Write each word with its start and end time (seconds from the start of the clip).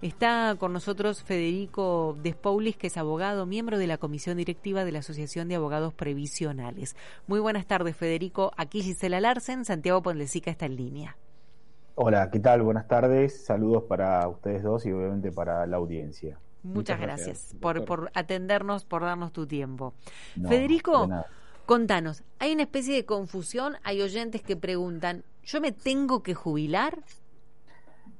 Está 0.00 0.54
con 0.60 0.72
nosotros 0.72 1.24
Federico 1.24 2.16
Despoulis, 2.22 2.76
que 2.76 2.86
es 2.86 2.96
abogado, 2.96 3.46
miembro 3.46 3.78
de 3.78 3.88
la 3.88 3.98
comisión 3.98 4.36
directiva 4.36 4.84
de 4.84 4.92
la 4.92 5.00
Asociación 5.00 5.48
de 5.48 5.56
Abogados 5.56 5.92
Previsionales. 5.92 6.94
Muy 7.26 7.40
buenas 7.40 7.66
tardes, 7.66 7.96
Federico. 7.96 8.52
Aquí 8.56 8.80
Gisela 8.80 9.20
Larsen, 9.20 9.64
Santiago 9.64 10.00
Ponlecica 10.00 10.52
está 10.52 10.66
en 10.66 10.76
línea. 10.76 11.16
Hola, 11.96 12.30
¿qué 12.30 12.38
tal? 12.38 12.62
Buenas 12.62 12.86
tardes. 12.86 13.44
Saludos 13.44 13.82
para 13.88 14.28
ustedes 14.28 14.62
dos 14.62 14.86
y 14.86 14.92
obviamente 14.92 15.32
para 15.32 15.66
la 15.66 15.78
audiencia. 15.78 16.38
Muchas, 16.62 17.00
gracias, 17.00 17.56
por, 17.60 17.84
por, 17.84 18.12
atendernos, 18.14 18.84
por 18.84 19.02
darnos 19.02 19.32
tu 19.32 19.48
tiempo. 19.48 19.94
No, 20.36 20.48
Federico, 20.48 21.08
contanos, 21.66 22.22
hay 22.38 22.52
una 22.52 22.62
especie 22.62 22.94
de 22.94 23.04
confusión, 23.04 23.74
hay 23.82 24.00
oyentes 24.00 24.42
que 24.42 24.56
preguntan, 24.56 25.24
¿yo 25.42 25.60
me 25.60 25.72
tengo 25.72 26.22
que 26.22 26.34
jubilar? 26.34 26.98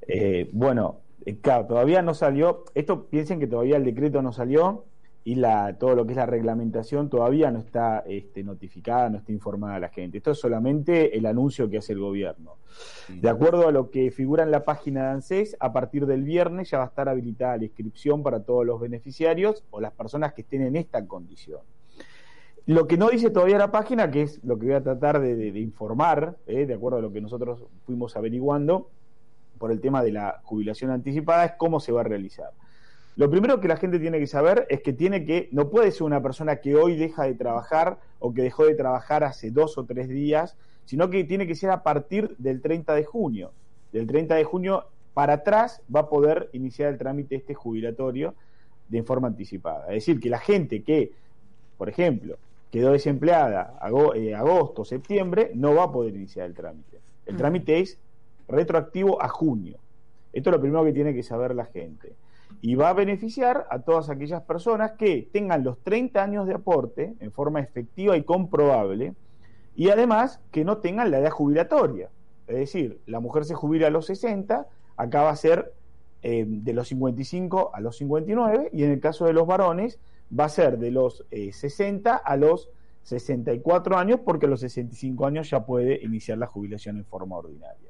Eh, 0.09 0.49
bueno, 0.53 1.01
eh, 1.31 1.39
claro, 1.41 1.67
todavía 1.67 2.03
no 2.03 2.15
salió. 2.15 2.65
Esto 2.75 3.07
piensen 3.07 3.41
que 3.41 3.47
todavía 3.47 3.77
el 3.77 3.85
decreto 3.85 4.23
no 4.23 4.33
salió 4.33 4.85
y 5.25 5.35
la, 5.35 5.77
todo 5.79 5.95
lo 5.95 6.07
que 6.07 6.13
es 6.13 6.17
la 6.17 6.25
reglamentación 6.27 7.11
todavía 7.11 7.51
no 7.51 7.59
está 7.59 7.99
este, 8.07 8.43
notificada, 8.43 9.11
no 9.11 9.19
está 9.19 9.31
informada 9.33 9.75
a 9.75 9.81
la 9.81 9.89
gente. 9.91 10.19
Esto 10.19 10.31
es 10.31 10.39
solamente 10.39 11.19
el 11.19 11.27
anuncio 11.27 11.69
que 11.69 11.79
hace 11.79 11.93
el 11.93 11.99
gobierno. 11.99 12.57
De 13.09 13.29
acuerdo 13.29 13.69
a 13.69 13.73
lo 13.73 13.91
que 13.91 14.11
figura 14.11 14.43
en 14.45 14.51
la 14.51 14.65
página 14.65 15.03
de 15.03 15.09
ANSES, 15.11 15.57
a 15.61 15.73
partir 15.73 16.07
del 16.07 16.23
viernes 16.23 16.71
ya 16.71 16.79
va 16.79 16.85
a 16.85 16.89
estar 16.89 17.09
habilitada 17.09 17.57
la 17.59 17.65
inscripción 17.65 18.23
para 18.23 18.41
todos 18.43 18.65
los 18.65 18.81
beneficiarios 18.81 19.65
o 19.71 19.81
las 19.81 19.93
personas 19.93 20.33
que 20.33 20.43
estén 20.43 20.63
en 20.63 20.77
esta 20.77 21.05
condición. 21.07 21.61
Lo 22.67 22.87
que 22.87 22.97
no 22.99 23.09
dice 23.09 23.31
todavía 23.31 23.59
la 23.59 23.71
página, 23.71 24.11
que 24.11 24.23
es 24.23 24.43
lo 24.45 24.59
que 24.59 24.67
voy 24.67 24.75
a 24.75 24.83
tratar 24.83 25.21
de, 25.21 25.35
de- 25.37 25.53
de 25.53 25.61
informar, 25.61 26.37
eh, 26.47 26.67
de 26.67 26.75
acuerdo 26.75 26.99
a 26.99 27.03
lo 27.03 27.13
que 27.13 27.21
nosotros 27.21 27.65
fuimos 27.85 28.15
averiguando 28.17 28.91
por 29.59 29.73
el 29.73 29.81
tema 29.81 30.03
de 30.03 30.13
la 30.13 30.41
jubilación 30.45 30.91
anticipada, 30.91 31.45
es 31.45 31.53
cómo 31.59 31.81
se 31.81 31.93
va 31.93 32.01
a 32.01 32.05
realizar. 32.05 32.51
Lo 33.17 33.29
primero 33.29 33.61
que 33.61 33.67
la 33.67 33.77
gente 33.77 33.99
tiene 33.99 34.21
que 34.21 34.29
saber 34.29 34.67
es 34.71 34.81
que 34.81 34.93
tiene 34.93 35.25
que, 35.25 35.49
no 35.51 35.71
puede 35.71 35.91
ser 35.91 36.05
una 36.05 36.23
persona 36.23 36.57
que 36.57 36.77
hoy 36.77 36.97
deja 36.97 37.25
de 37.25 37.35
trabajar 37.35 37.99
o 38.21 38.33
que 38.33 38.43
dejó 38.43 38.65
de 38.65 38.77
trabajar 38.77 39.25
hace 39.25 39.51
dos 39.51 39.77
o 39.77 39.85
tres 39.85 40.09
días, 40.09 40.57
sino 40.85 41.11
que 41.11 41.25
tiene 41.25 41.47
que 41.47 41.57
ser 41.57 41.71
a 41.71 41.83
partir 41.83 42.37
del 42.39 42.61
30 42.61 42.95
de 42.95 43.05
junio. 43.05 43.51
Del 43.93 44.07
30 44.07 44.37
de 44.37 44.45
junio 44.45 44.85
para 45.15 45.33
atrás 45.33 45.83
va 45.95 46.01
a 46.01 46.09
poder 46.09 46.49
iniciar 46.53 46.93
el 46.93 46.99
trámite 46.99 47.35
este 47.35 47.55
jubilatorio 47.55 48.35
de 48.89 49.03
forma 49.03 49.27
anticipada. 49.27 49.87
Es 49.89 50.07
decir, 50.07 50.21
que 50.21 50.31
la 50.31 50.39
gente 50.39 50.85
que, 50.85 51.11
por 51.77 51.89
ejemplo, 51.89 52.39
quedó 52.71 52.93
desempleada 52.93 53.79
eh, 54.15 54.35
agosto, 54.35 54.85
septiembre, 54.85 55.51
no 55.55 55.75
va 55.75 55.85
a 55.85 55.93
poder 55.93 56.15
iniciar 56.15 56.47
el 56.47 56.55
trámite. 56.55 56.99
El 57.27 57.37
trámite 57.37 57.81
es 57.81 57.99
retroactivo 58.49 59.23
a 59.23 59.29
junio. 59.29 59.79
Esto 60.33 60.51
es 60.51 60.57
lo 60.57 60.61
primero 60.61 60.85
que 60.85 60.93
tiene 60.93 61.15
que 61.15 61.23
saber 61.23 61.55
la 61.55 61.67
gente. 61.67 62.17
Y 62.61 62.75
va 62.75 62.91
a 62.91 62.95
beneficiar 62.95 63.67
a 63.71 63.81
todas 63.81 64.11
aquellas 64.11 64.43
personas 64.43 64.93
que 64.93 65.29
tengan 65.33 65.65
los 65.65 65.79
30 65.81 66.23
años 66.23 66.47
de 66.47 66.55
aporte 66.55 67.15
en 67.21 67.31
forma 67.31 67.61
efectiva 67.61 68.17
y 68.17 68.25
comprobable 68.25 69.15
y 69.77 69.91
además 69.91 70.41
que 70.51 70.65
no 70.65 70.79
tengan 70.79 71.11
la 71.11 71.19
edad 71.19 71.31
jubilatoria. 71.31 72.11
Es 72.49 72.57
decir, 72.57 73.01
la 73.07 73.21
mujer 73.21 73.45
se 73.45 73.55
jubila 73.55 73.87
a 73.87 73.91
los 73.91 74.07
60, 74.07 74.67
acá 74.97 75.23
va 75.23 75.31
a 75.31 75.37
ser 75.37 75.73
eh, 76.23 76.45
de 76.49 76.73
los 76.73 76.89
55 76.89 77.71
a 77.73 77.81
los 77.81 77.97
59 77.99 78.71
y 78.73 78.83
en 78.83 78.91
el 78.91 79.01
caso 79.01 79.27
de 79.27 79.33
los 79.33 79.47
varones 79.47 80.01
va 80.37 80.47
a 80.47 80.49
ser 80.49 80.79
de 80.79 80.91
los 80.91 81.25
eh, 81.31 81.53
60 81.53 82.17
a 82.17 82.37
los 82.37 82.71
64 83.05 83.97
años 83.97 84.21
porque 84.25 84.47
a 84.47 84.49
los 84.49 84.61
65 84.61 85.27
años 85.27 85.49
ya 85.49 85.65
puede 85.65 86.03
iniciar 86.03 86.39
la 86.39 86.47
jubilación 86.47 86.97
en 86.97 87.05
forma 87.05 87.37
ordinaria. 87.37 87.89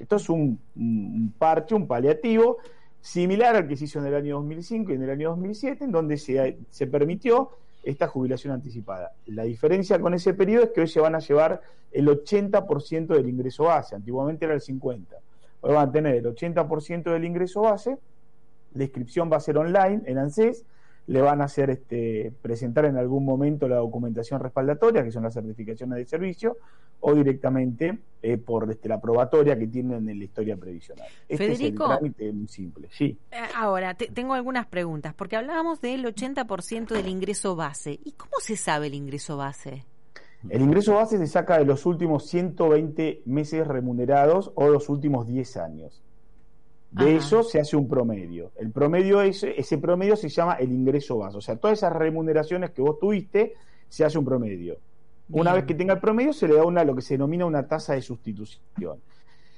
Esto 0.00 0.16
es 0.16 0.28
un, 0.28 0.58
un- 0.76 1.32
parche, 1.38 1.74
un 1.74 1.86
paliativo 1.86 2.56
similar 3.00 3.54
al 3.56 3.68
que 3.68 3.76
se 3.76 3.84
hizo 3.84 3.98
en 4.00 4.06
el 4.06 4.14
año 4.14 4.36
2005 4.36 4.90
y 4.90 4.94
en 4.96 5.02
el 5.02 5.10
año 5.10 5.30
2007, 5.30 5.84
en 5.84 5.92
donde 5.92 6.16
se, 6.16 6.58
se 6.70 6.86
permitió 6.86 7.50
esta 7.82 8.08
jubilación 8.08 8.52
anticipada. 8.52 9.12
La 9.26 9.44
diferencia 9.44 9.98
con 10.00 10.12
ese 10.14 10.34
periodo 10.34 10.64
es 10.64 10.70
que 10.70 10.80
hoy 10.82 10.88
se 10.88 11.00
van 11.00 11.14
a 11.14 11.20
llevar 11.20 11.62
el 11.92 12.08
80% 12.08 13.06
del 13.06 13.28
ingreso 13.28 13.64
base, 13.64 13.94
antiguamente 13.94 14.44
era 14.44 14.54
el 14.54 14.60
50%. 14.60 15.06
Hoy 15.62 15.74
van 15.74 15.88
a 15.88 15.92
tener 15.92 16.14
el 16.16 16.24
80% 16.24 17.04
del 17.04 17.24
ingreso 17.24 17.62
base, 17.62 17.98
la 18.74 18.84
inscripción 18.84 19.30
va 19.32 19.36
a 19.36 19.40
ser 19.40 19.58
online 19.58 20.02
en 20.06 20.18
ANSES, 20.18 20.64
le 21.10 21.20
van 21.20 21.40
a 21.40 21.46
hacer 21.46 21.70
este, 21.70 22.32
presentar 22.40 22.84
en 22.84 22.96
algún 22.96 23.24
momento 23.24 23.66
la 23.66 23.76
documentación 23.78 24.38
respaldatoria, 24.40 25.02
que 25.02 25.10
son 25.10 25.24
las 25.24 25.34
certificaciones 25.34 25.98
de 25.98 26.04
servicio, 26.06 26.56
o 27.00 27.14
directamente 27.14 27.98
eh, 28.22 28.36
por 28.38 28.70
este, 28.70 28.88
la 28.88 29.00
probatoria 29.00 29.58
que 29.58 29.66
tienen 29.66 30.08
en 30.08 30.18
la 30.20 30.24
historia 30.24 30.56
previsional. 30.56 31.08
Este 31.28 31.48
Federico. 31.48 31.84
es 31.84 31.90
el 31.90 31.96
trámite 31.98 32.32
muy 32.32 32.46
simple, 32.46 32.88
sí. 32.92 33.18
Eh, 33.32 33.36
Ahora, 33.56 33.94
te- 33.94 34.06
tengo 34.06 34.34
algunas 34.34 34.66
preguntas, 34.68 35.12
porque 35.14 35.34
hablábamos 35.34 35.80
del 35.80 36.04
80% 36.04 36.94
del 36.94 37.08
ingreso 37.08 37.56
base. 37.56 37.98
¿Y 38.04 38.12
cómo 38.12 38.34
se 38.40 38.56
sabe 38.56 38.86
el 38.86 38.94
ingreso 38.94 39.36
base? 39.36 39.84
El 40.48 40.62
ingreso 40.62 40.94
base 40.94 41.18
se 41.18 41.26
saca 41.26 41.58
de 41.58 41.64
los 41.64 41.86
últimos 41.86 42.26
120 42.28 43.22
meses 43.26 43.66
remunerados 43.66 44.52
o 44.54 44.68
los 44.68 44.88
últimos 44.88 45.26
10 45.26 45.56
años. 45.56 46.02
De 46.92 47.04
Ajá. 47.04 47.16
eso 47.18 47.42
se 47.44 47.60
hace 47.60 47.76
un 47.76 47.86
promedio. 47.88 48.50
El 48.56 48.70
promedio 48.72 49.22
ese, 49.22 49.58
ese 49.60 49.78
promedio 49.78 50.16
se 50.16 50.28
llama 50.28 50.54
el 50.54 50.72
ingreso 50.72 51.18
base. 51.18 51.38
O 51.38 51.40
sea, 51.40 51.56
todas 51.56 51.78
esas 51.78 51.92
remuneraciones 51.92 52.70
que 52.70 52.82
vos 52.82 52.98
tuviste, 52.98 53.54
se 53.88 54.04
hace 54.04 54.18
un 54.18 54.24
promedio. 54.24 54.76
Una 55.30 55.52
vez 55.54 55.64
que 55.64 55.74
tenga 55.74 55.94
el 55.94 56.00
promedio, 56.00 56.32
se 56.32 56.48
le 56.48 56.54
da 56.56 56.64
una 56.64 56.82
lo 56.84 56.96
que 56.96 57.02
se 57.02 57.14
denomina 57.14 57.46
una 57.46 57.68
tasa 57.68 57.94
de 57.94 58.02
sustitución. 58.02 58.98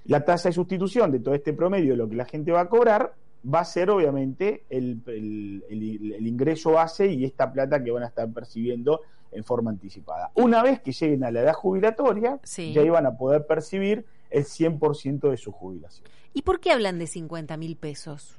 La 0.05 0.23
tasa 0.25 0.51
de 0.51 0.53
sustitución 0.53 1.11
de 1.11 1.21
todo 1.21 1.35
este 1.35 1.55
promedio, 1.55 1.97
lo 1.97 2.07
que 2.09 2.17
la 2.17 2.27
gente 2.27 2.53
va 2.53 2.61
a 2.61 2.69
cobrar, 2.69 3.15
va 3.43 3.61
a 3.61 3.65
ser 3.65 3.89
obviamente 3.91 4.65
el, 4.69 5.01
el- 5.07 5.65
el- 5.71 6.13
el 6.13 6.27
ingreso 6.27 6.73
base 6.73 7.07
y 7.11 7.25
esta 7.25 7.51
plata 7.51 7.83
que 7.83 7.91
van 7.91 8.03
a 8.03 8.09
estar 8.09 8.31
percibiendo 8.31 9.01
en 9.31 9.43
forma 9.45 9.71
anticipada. 9.71 10.31
Una 10.35 10.63
vez 10.63 10.81
que 10.83 10.93
lleguen 10.93 11.25
a 11.25 11.31
la 11.31 11.41
edad 11.41 11.55
jubilatoria, 11.55 12.39
Sí. 12.43 12.75
ya 12.75 12.83
iban 12.83 13.07
a 13.07 13.17
poder 13.17 13.47
percibir 13.47 14.05
el 14.33 14.45
100% 14.45 15.31
de 15.31 15.37
su 15.37 15.53
jubilación. 15.53 16.07
¿Y 16.33 16.43
por 16.43 16.61
qué 16.61 16.71
hablan 16.73 16.99
de 16.99 17.07
50 17.07 17.57
mil 17.57 17.77
pesos? 17.77 18.39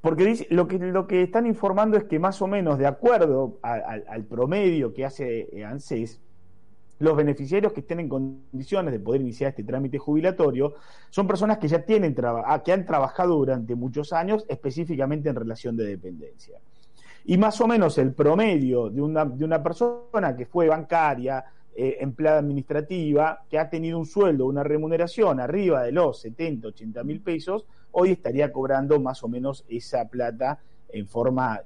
Porque 0.00 0.24
dice, 0.24 0.46
lo, 0.50 0.68
que, 0.68 0.78
lo 0.78 1.06
que 1.06 1.22
están 1.22 1.46
informando 1.46 1.96
es 1.96 2.04
que 2.04 2.18
más 2.18 2.40
o 2.42 2.46
menos 2.46 2.78
de 2.78 2.86
acuerdo 2.86 3.58
a- 3.62 3.98
al 4.08 4.24
promedio 4.24 4.92
que 4.92 5.04
hace 5.04 5.48
eh, 5.52 5.64
ANSES, 5.64 6.20
los 6.98 7.16
beneficiarios 7.16 7.72
que 7.72 7.80
estén 7.80 8.00
en 8.00 8.08
condiciones 8.08 8.92
de 8.92 9.00
poder 9.00 9.20
iniciar 9.22 9.50
este 9.50 9.64
trámite 9.64 9.98
jubilatorio 9.98 10.74
son 11.10 11.26
personas 11.26 11.58
que 11.58 11.68
ya 11.68 11.84
tienen 11.84 12.14
traba- 12.14 12.44
ah, 12.46 12.62
que 12.62 12.72
han 12.72 12.84
trabajado 12.86 13.34
durante 13.36 13.74
muchos 13.74 14.12
años 14.12 14.44
específicamente 14.48 15.28
en 15.28 15.34
relación 15.36 15.76
de 15.76 15.86
dependencia. 15.86 16.58
Y 17.24 17.38
más 17.38 17.58
o 17.62 17.66
menos 17.66 17.96
el 17.98 18.12
promedio 18.12 18.90
de 18.90 19.00
una, 19.00 19.24
de 19.24 19.44
una 19.44 19.62
persona 19.62 20.36
que 20.36 20.44
fue 20.46 20.68
bancaria, 20.68 21.42
eh, 21.76 21.96
empleada 22.00 22.38
administrativa, 22.38 23.44
que 23.50 23.58
ha 23.58 23.68
tenido 23.68 23.98
un 23.98 24.06
sueldo, 24.06 24.46
una 24.46 24.62
remuneración 24.62 25.40
arriba 25.40 25.82
de 25.82 25.92
los 25.92 26.20
70, 26.20 26.68
80 26.68 27.04
mil 27.04 27.20
pesos, 27.20 27.66
hoy 27.92 28.10
estaría 28.10 28.52
cobrando 28.52 29.00
más 29.00 29.22
o 29.24 29.28
menos 29.28 29.64
esa 29.68 30.06
plata 30.08 30.60
en 30.88 31.08
forma 31.08 31.60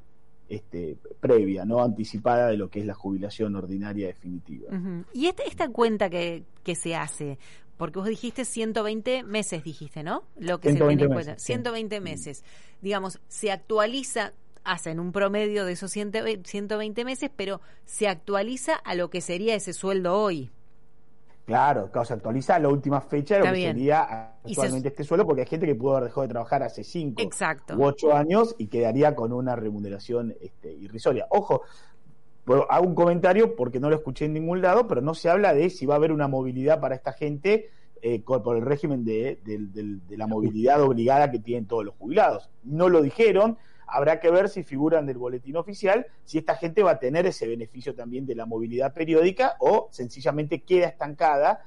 este, 0.49 0.97
previa, 1.21 1.65
no 1.65 1.83
anticipada 1.83 2.49
de 2.49 2.57
lo 2.57 2.71
que 2.71 2.81
es 2.81 2.87
la 2.87 2.95
jubilación 2.95 3.55
ordinaria 3.55 4.07
definitiva. 4.07 4.71
Y 5.13 5.27
esta, 5.27 5.43
esta 5.43 5.69
cuenta 5.69 6.09
que, 6.09 6.45
que 6.63 6.75
se 6.75 6.97
hace, 6.97 7.39
porque 7.77 7.99
vos 7.99 8.09
dijiste 8.09 8.45
120 8.45 9.23
meses, 9.25 9.63
dijiste, 9.63 10.03
¿no? 10.03 10.25
Lo 10.39 10.59
que 10.59 10.71
se 10.71 10.77
120 10.77 10.99
tiene 10.99 11.03
en 11.05 11.11
meses, 11.11 11.27
cuenta. 11.27 11.39
sí. 11.39 11.47
120 11.47 12.01
meses. 12.01 12.45
Digamos, 12.81 13.21
se 13.29 13.53
actualiza, 13.53 14.33
hacen 14.65 15.01
un 15.01 15.13
promedio 15.13 15.65
de 15.65 15.73
esos 15.73 15.91
120 15.91 16.49
120 16.49 17.05
meses, 17.05 17.31
pero 17.35 17.61
se 17.85 18.09
actualiza 18.09 18.75
a 18.75 18.95
lo 18.95 19.11
que 19.11 19.21
sería 19.21 19.55
ese 19.55 19.73
sueldo 19.73 20.15
hoy. 20.21 20.51
Claro, 21.47 21.91
claro, 21.91 22.05
se 22.05 22.13
actualiza 22.13 22.57
a 22.57 22.59
la 22.59 22.69
última 22.69 23.01
fecha 23.01 23.37
de 23.37 23.41
lo 23.41 23.47
Está 23.47 23.55
que 23.55 23.59
bien. 23.61 23.73
sería 23.77 24.35
se- 24.45 24.51
actualmente 24.51 24.89
este 24.89 25.05
sueldo, 25.05 25.25
porque 25.27 25.43
hay 25.43 25.47
gente 25.49 25.65
que 25.67 25.75
pudo 25.75 25.93
haber 25.93 26.05
dejado 26.11 26.23
de 26.23 26.29
trabajar 26.29 26.63
hace 26.63 26.85
cinco 26.85 27.23
Exacto. 27.23 27.75
u 27.75 27.85
ocho 27.85 28.15
años 28.15 28.55
y 28.59 28.67
quedaría 28.67 29.15
con 29.15 29.33
una 29.33 29.57
remuneración 29.57 30.35
este, 30.43 30.71
irrisoria. 30.73 31.27
Ojo, 31.31 31.63
pero 32.45 32.71
hago 32.71 32.87
un 32.87 32.95
comentario 32.95 33.57
porque 33.57 33.81
no 33.81 33.89
lo 33.89 33.97
escuché 33.97 34.27
en 34.27 34.35
ningún 34.35 34.61
lado, 34.61 34.87
pero 34.87 35.01
no 35.01 35.15
se 35.15 35.31
habla 35.31 35.55
de 35.55 35.71
si 35.71 35.87
va 35.87 35.95
a 35.95 35.97
haber 35.97 36.13
una 36.13 36.29
movilidad 36.29 36.81
para 36.81 36.95
esta 36.95 37.13
gente 37.15 37.71
eh, 38.03 38.21
por 38.23 38.57
el 38.57 38.63
régimen 38.63 39.05
de, 39.07 39.41
de 39.43 40.17
la 40.19 40.27
movilidad 40.27 40.83
obligada 40.83 41.31
que 41.31 41.39
tienen 41.39 41.67
todos 41.67 41.83
los 41.85 41.95
jubilados. 41.95 42.51
No 42.63 42.91
lo 42.91 43.01
dijeron, 43.01 43.57
habrá 43.89 44.21
que 44.21 44.31
ver 44.31 44.49
si 44.49 44.63
figuran 44.63 45.07
del 45.07 45.19
boletín 45.19 45.57
oficial, 45.57 46.07
si 46.25 46.39
esta 46.39 46.55
gente 46.57 46.83
va 46.83 46.93
a 46.93 46.99
tener 46.99 47.27
ese 47.27 47.47
beneficio 47.49 47.95
también 47.95 48.27
de 48.27 48.35
la 48.35 48.47
movilidad 48.47 48.93
periódica 48.95 49.57
o 49.61 49.89
sencillamente 49.91 50.61
queda 50.63 50.87
estancada 50.89 51.65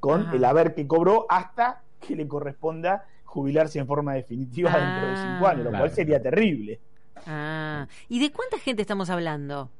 con 0.00 0.22
Ajá. 0.22 0.36
el 0.36 0.44
haber 0.44 0.74
que 0.74 0.86
cobró 0.86 1.26
hasta 1.28 1.82
que 2.00 2.14
le 2.16 2.26
corresponda 2.28 3.04
jubilarse 3.24 3.78
en 3.78 3.86
forma 3.86 4.14
definitiva 4.14 4.70
Ah. 4.74 4.78
dentro 4.78 5.08
de 5.10 5.16
cinco 5.16 5.46
años, 5.46 5.64
lo 5.64 5.70
Claro. 5.70 5.84
cual 5.84 5.90
sería 5.94 6.20
terrible. 6.20 6.80
Ah, 7.26 7.86
¿y 8.08 8.18
de 8.20 8.30
cuánta 8.32 8.58
gente 8.58 8.82
estamos 8.82 9.08
hablando? 9.10 9.70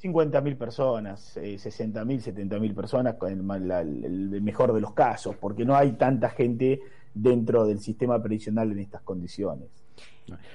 50.000 0.00 0.56
personas, 0.56 1.36
eh, 1.36 1.58
60.000, 1.58 2.20
70.000 2.20 2.74
personas 2.74 3.14
con 3.14 3.30
el, 3.30 3.68
la- 3.68 3.80
el- 3.82 4.04
el 4.34 4.42
mejor 4.42 4.72
de 4.72 4.80
los 4.80 4.92
casos, 4.94 5.36
porque 5.36 5.64
no 5.64 5.76
hay 5.76 5.92
tanta 5.92 6.28
gente 6.30 6.80
dentro 7.14 7.66
del 7.66 7.78
sistema 7.80 8.20
previsional 8.22 8.72
en 8.72 8.78
estas 8.80 9.02
condiciones. 9.02 9.68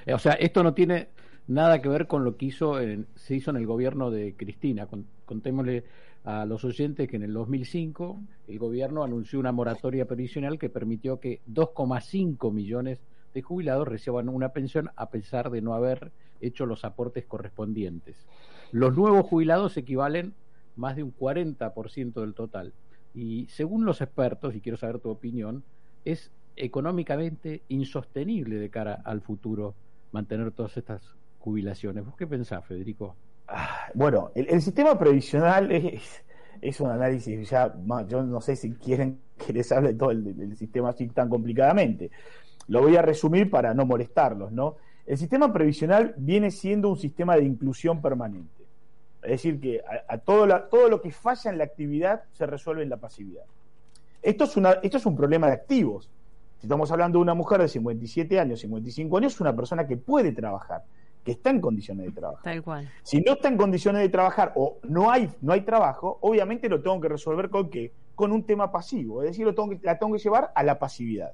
Eh, 0.06 0.14
O 0.14 0.20
sea, 0.20 0.34
esto 0.34 0.64
no 0.64 0.74
tiene 0.74 1.10
nada 1.48 1.82
que 1.82 1.90
ver 1.90 2.08
con 2.08 2.24
lo 2.24 2.36
que 2.38 2.48
hizo 2.48 2.80
en- 2.80 3.08
se 3.16 3.36
hizo 3.36 3.52
en 3.52 3.58
el 3.58 3.66
gobierno 3.66 4.12
de 4.12 4.36
Cristina. 4.36 4.88
Con- 4.88 5.06
contémosle 5.26 5.84
a 6.24 6.46
los 6.46 6.64
oyentes 6.66 7.08
que 7.08 7.16
en 7.16 7.24
el 7.24 7.34
2005 7.34 8.20
el 8.48 8.60
gobierno 8.60 9.04
anunció 9.04 9.40
una 9.40 9.52
moratoria 9.54 10.06
previsional 10.06 10.60
que 10.60 10.70
permitió 10.70 11.20
que 11.20 11.42
2,5 11.46 12.52
millones 12.52 13.00
de 13.34 13.42
jubilados 13.42 13.88
reciban 13.88 14.28
una 14.30 14.50
pensión 14.50 14.90
a 14.96 15.10
pesar 15.10 15.50
de 15.52 15.62
no 15.62 15.74
haber 15.74 16.12
hecho 16.42 16.66
los 16.66 16.84
aportes 16.86 17.26
correspondientes. 17.26 18.26
Los 18.72 18.96
nuevos 18.96 19.26
jubilados 19.26 19.78
equivalen 19.78 20.34
más 20.76 20.96
de 20.96 21.04
un 21.04 21.12
40% 21.12 22.22
del 22.22 22.34
total. 22.34 22.74
Y 23.14 23.48
según 23.48 23.86
los 23.86 24.02
expertos, 24.02 24.54
y 24.56 24.62
quiero 24.62 24.78
saber 24.78 25.00
tu 25.00 25.10
opinión, 25.10 25.64
es 26.06 26.32
económicamente 26.58 27.62
insostenible 27.70 28.58
de 28.58 28.70
cara 28.70 29.02
al 29.06 29.22
futuro 29.22 29.76
mantener 30.12 30.52
todas 30.52 30.76
estas 30.78 31.02
jubilaciones. 31.40 32.06
¿Vos 32.06 32.16
qué 32.18 32.28
pensás, 32.28 32.66
Federico? 32.66 33.16
Ah, 33.48 33.88
Bueno, 33.94 34.32
el, 34.36 34.62
sistema 34.62 34.98
previsional 34.98 35.72
es, 35.72 36.82
un 36.82 36.90
análisis 36.90 37.50
ya, 37.50 37.74
yo 38.08 38.24
no 38.24 38.42
sé 38.42 38.56
si 38.56 38.74
quieren 38.74 39.20
que 39.38 39.54
les 39.54 39.72
hable 39.72 39.94
todo 39.94 40.12
el, 40.12 40.58
sistema 40.58 40.90
así 40.90 41.08
tan 41.08 41.30
complicadamente. 41.30 42.12
Lo 42.68 42.82
voy 42.82 42.98
a 42.98 43.02
resumir 43.02 43.50
para 43.50 43.74
no 43.74 43.86
molestarlos, 43.86 44.52
¿no? 44.52 44.76
El 45.06 45.18
sistema 45.18 45.54
previsional 45.54 46.14
viene 46.18 46.52
siendo 46.52 46.90
un 46.90 46.98
sistema 46.98 47.38
de 47.38 47.44
inclusión 47.44 48.02
permanente. 48.02 48.66
Es 49.24 49.32
decir, 49.32 49.60
que 49.60 49.82
a, 50.08 50.18
todo, 50.18 50.46
lo 50.90 51.02
que 51.02 51.12
falla 51.12 51.50
en 51.50 51.58
la 51.58 51.64
actividad 51.64 52.24
se 52.34 52.46
resuelve 52.46 52.84
en 52.84 52.90
la 52.90 52.98
pasividad. 52.98 53.44
Esto 54.22 54.44
es 54.44 55.06
un 55.06 55.16
problema 55.16 55.48
de 55.48 55.54
activos. 55.54 56.10
Si 56.60 56.66
estamos 56.66 56.92
hablando 56.92 57.20
de 57.20 57.24
una 57.24 57.34
mujer 57.34 57.62
de 57.62 57.68
57 57.68 58.40
años, 58.40 58.60
55 58.62 59.18
años, 59.18 59.34
es 59.34 59.42
una 59.42 59.56
persona 59.56 59.86
que 59.88 59.96
puede 59.98 60.32
trabajar, 60.32 60.84
que 61.24 61.34
está 61.34 61.50
en 61.52 61.62
condiciones 61.62 62.08
de 62.08 62.12
trabajar. 62.12 62.44
Tal 62.44 62.64
cual. 62.64 62.90
Si 63.04 63.22
no 63.22 63.34
está 63.34 63.48
en 63.48 63.58
condiciones 63.58 64.02
de 64.02 64.10
trabajar 64.10 64.54
o 64.56 64.78
no 64.84 65.12
hay, 65.12 65.30
no 65.42 65.54
hay 65.54 65.62
trabajo, 65.62 66.18
obviamente 66.22 66.68
lo 66.68 66.82
tengo 66.82 67.00
que 67.00 67.10
resolver 67.10 67.50
con 67.50 67.70
qué? 67.70 67.92
Con 68.16 68.32
un 68.32 68.44
tema 68.44 68.72
pasivo. 68.72 69.22
Es 69.22 69.30
decir, 69.30 69.46
lo 69.46 69.54
tengo 69.54 69.70
que, 69.70 69.80
la 69.84 70.00
tengo 70.00 70.14
que 70.14 70.20
llevar 70.20 70.52
a 70.56 70.64
la 70.64 70.80
pasividad. 70.80 71.32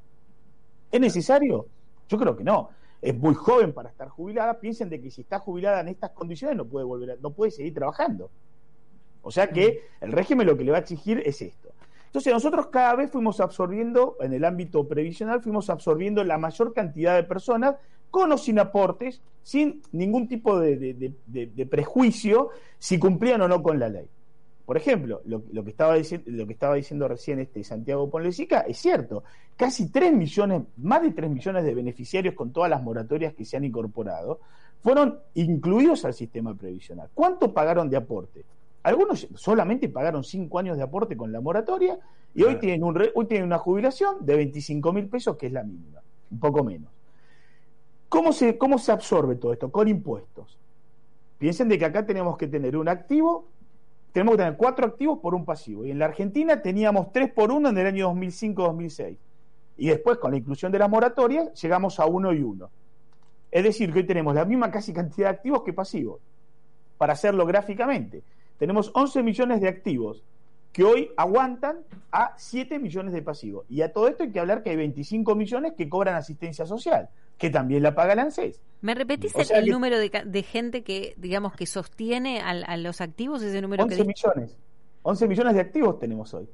¿Es 0.91 0.99
necesario? 0.99 1.67
Yo 2.09 2.17
creo 2.17 2.35
que 2.35 2.43
no. 2.43 2.69
Es 3.01 3.17
muy 3.17 3.33
joven 3.33 3.73
para 3.73 3.89
estar 3.89 4.09
jubilada. 4.09 4.59
Piensen 4.59 4.89
de 4.89 5.01
que 5.01 5.09
si 5.09 5.21
está 5.21 5.39
jubilada 5.39 5.79
en 5.81 5.87
estas 5.89 6.11
condiciones 6.11 6.57
no 6.57 6.65
puede 6.65 6.85
volver 6.85 7.11
a- 7.11 7.15
no 7.21 7.31
puede 7.31 7.51
seguir 7.51 7.73
trabajando. 7.73 8.29
O 9.21 9.31
sea 9.31 9.47
que 9.47 9.79
el 10.01 10.11
régimen 10.11 10.45
lo 10.47 10.57
que 10.57 10.63
le 10.65 10.71
va 10.71 10.77
a 10.77 10.81
exigir 10.81 11.21
es 11.25 11.41
esto. 11.41 11.69
Entonces 12.13 12.31
nosotros 12.31 12.67
cada 12.67 12.93
vez 12.93 13.09
fuimos 13.09 13.39
absorbiendo, 13.39 14.17
en 14.19 14.33
el 14.33 14.45
ámbito 14.45 14.87
previsional, 14.87 15.41
fuimos 15.41 15.71
absorbiendo 15.71 16.23
la 16.23 16.37
mayor 16.37 16.71
cantidad 16.71 17.15
de 17.15 17.23
personas 17.23 17.77
con 18.11 18.31
o 18.31 18.37
sin 18.37 18.59
aportes, 18.59 19.19
sin 19.41 19.81
ningún 19.93 20.27
tipo 20.27 20.59
de, 20.59 21.11
prejuicio 21.67 22.49
si 22.77 22.99
cumplían 22.99 23.41
o 23.41 23.47
no 23.47 23.63
con 23.63 23.79
la 23.79 23.89
ley. 23.89 24.05
Por 24.63 24.77
ejemplo, 24.77 25.21
lo, 25.25 25.63
que 25.63 25.71
estaba 25.71 25.95
lo 25.97 26.45
que 26.45 26.53
estaba 26.53 26.75
diciendo 26.75 27.07
recién 27.07 27.39
este 27.39 27.63
Santiago 27.63 28.07
Ponlesica 28.07 28.59
es 28.59 28.77
cierto. 28.77 29.23
Casi 29.57 29.89
3 29.89 30.13
millones, 30.13 30.61
más 30.77 31.01
de 31.01 31.13
3 31.13 31.31
millones 31.31 31.63
de 31.63 31.73
beneficiarios 31.73 32.35
con 32.35 32.53
todas 32.53 32.69
las 32.69 32.83
moratorias 32.83 33.33
que 33.33 33.43
se 33.43 33.57
han 33.57 33.63
incorporado, 33.63 34.39
fueron 34.83 35.17
incluidos 35.33 36.05
al 36.05 36.13
sistema 36.13 36.53
previsional. 36.53 37.09
¿Cuánto 37.11 37.51
pagaron 37.51 37.89
de 37.89 37.97
aporte? 37.97 38.45
Algunos 38.83 39.27
solamente 39.35 39.87
pagaron 39.89 40.23
5 40.23 40.59
años 40.59 40.77
de 40.77 40.83
aporte 40.83 41.15
con 41.15 41.31
la 41.31 41.39
moratoria 41.41 41.97
y 42.35 42.43
hoy 42.43 42.59
tienen, 42.59 42.83
un 42.83 42.95
re- 42.95 43.11
hoy 43.15 43.25
tienen 43.25 43.45
una 43.47 43.57
jubilación 43.57 44.17
de 44.25 44.35
25 44.35 44.91
mil 44.93 45.07
pesos, 45.07 45.37
que 45.37 45.47
es 45.47 45.53
la 45.53 45.63
mínima, 45.63 46.01
un 46.31 46.39
poco 46.39 46.63
menos. 46.63 46.89
¿Cómo 48.09 48.33
se, 48.33 48.57
¿Cómo 48.57 48.77
se 48.77 48.91
absorbe 48.91 49.35
todo 49.35 49.53
esto? 49.53 49.71
Con 49.71 49.87
impuestos. 49.87 50.57
Piensen 51.37 51.69
de 51.69 51.79
que 51.79 51.85
acá 51.85 52.05
tenemos 52.05 52.37
que 52.37 52.47
tener 52.47 52.77
un 52.77 52.87
activo, 52.89 53.47
tenemos 54.11 54.33
que 54.33 54.43
tener 54.43 54.57
cuatro 54.57 54.85
activos 54.85 55.19
por 55.19 55.33
un 55.33 55.45
pasivo. 55.45 55.85
Y 55.85 55.91
en 55.91 55.99
la 55.99 56.05
Argentina 56.05 56.61
teníamos 56.61 57.11
tres 57.11 57.31
por 57.31 57.51
uno 57.51 57.69
en 57.69 57.77
el 57.77 57.87
año 57.87 58.09
2005-2006. 58.13 59.17
Y 59.77 59.87
después, 59.87 60.19
con 60.19 60.31
la 60.31 60.37
inclusión 60.37 60.71
de 60.71 60.79
las 60.79 60.89
moratorias, 60.89 61.59
llegamos 61.59 61.99
a 61.99 62.05
uno 62.05 62.31
y 62.33 62.43
uno. 62.43 62.69
Es 63.49 63.63
decir, 63.63 63.91
que 63.91 63.99
hoy 63.99 64.05
tenemos 64.05 64.35
la 64.35 64.45
misma 64.45 64.69
casi 64.69 64.93
cantidad 64.93 65.29
de 65.29 65.35
activos 65.35 65.63
que 65.63 65.73
pasivos. 65.73 66.19
Para 66.97 67.13
hacerlo 67.13 67.45
gráficamente, 67.45 68.21
tenemos 68.63 68.91
11 68.93 69.23
millones 69.23 69.59
de 69.59 69.67
activos 69.67 70.23
que 70.71 70.85
hoy 70.85 71.09
aguantan 71.17 71.79
a 72.13 72.33
7 72.37 72.79
millones 72.79 73.11
de 73.13 73.21
pasivos. 73.21 73.65
Y 73.69 73.81
a 73.81 73.91
todo 73.91 74.07
esto 74.07 74.23
hay 74.23 74.31
que 74.31 74.39
hablar 74.39 74.63
que 74.63 74.69
hay 74.69 74.77
25 74.77 75.35
millones 75.35 75.73
que 75.77 75.89
cobran 75.89 76.15
asistencia 76.15 76.65
social, 76.65 77.09
que 77.37 77.49
también 77.49 77.83
la 77.83 77.93
paga 77.93 78.13
el 78.13 78.19
ANSES. 78.19 78.61
¿Me 78.79 78.95
repetís 78.95 79.35
O 79.35 79.39
el, 79.39 79.45
sea 79.45 79.59
el 79.59 79.65
que- 79.65 79.71
número 79.71 79.97
de, 79.99 80.43
gente 80.43 80.81
que, 80.83 81.13
digamos, 81.17 81.53
que 81.57 81.65
sostiene 81.65 82.39
a, 82.39 82.77
los 82.77 83.01
activos, 83.01 83.41
ese 83.43 83.61
número 83.61 83.85
que 83.85 83.95
11 83.95 84.03
di- 84.03 84.07
millones. 84.07 84.57
11 85.01 85.27
millones 85.27 85.53
de 85.55 85.59
activos 85.59 85.99
tenemos 85.99 86.33
hoy. 86.33 86.47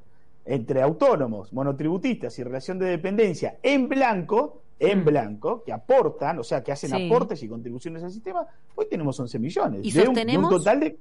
Entre 0.45 0.81
autónomos, 0.81 1.53
monotributistas 1.53 2.39
y 2.39 2.43
relación 2.43 2.79
de 2.79 2.87
dependencia 2.87 3.59
en 3.61 3.87
blanco, 3.87 4.63
en 4.79 5.01
Mm. 5.01 5.05
blanco, 5.05 5.63
que 5.63 5.71
aportan, 5.73 6.39
o 6.39 6.43
sea, 6.43 6.63
que 6.63 6.71
hacen 6.71 6.89
Sí. 6.89 7.05
aportes 7.05 7.43
y 7.43 7.47
contribuciones 7.47 8.01
al 8.03 8.11
sistema, 8.11 8.47
hoy 8.75 8.87
tenemos 8.89 9.19
11 9.19 9.37
millones. 9.37 9.81
¿Y 9.83 9.91
de 9.91 10.07
un- 10.07 10.15
de 10.15 10.37
un, 10.37 10.49
total 10.49 10.79
de 10.79 10.97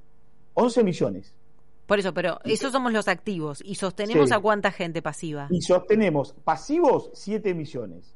11 0.61 0.85
millones. 0.85 1.33
Por 1.87 1.99
eso, 1.99 2.13
pero 2.13 2.39
esos 2.45 2.73
somos 2.73 2.93
los 2.93 3.09
activos. 3.09 3.63
¿Y 3.65 3.77
sostenemos 3.77 4.29
Sí. 4.29 4.35
a 4.35 4.41
cuánta 4.41 4.71
gente 4.71 5.01
pasiva? 5.01 5.47
Y 5.51 5.63
sostenemos 5.63 6.35
pasivos 6.45 7.11
7 7.15 7.55
millones. 7.55 8.15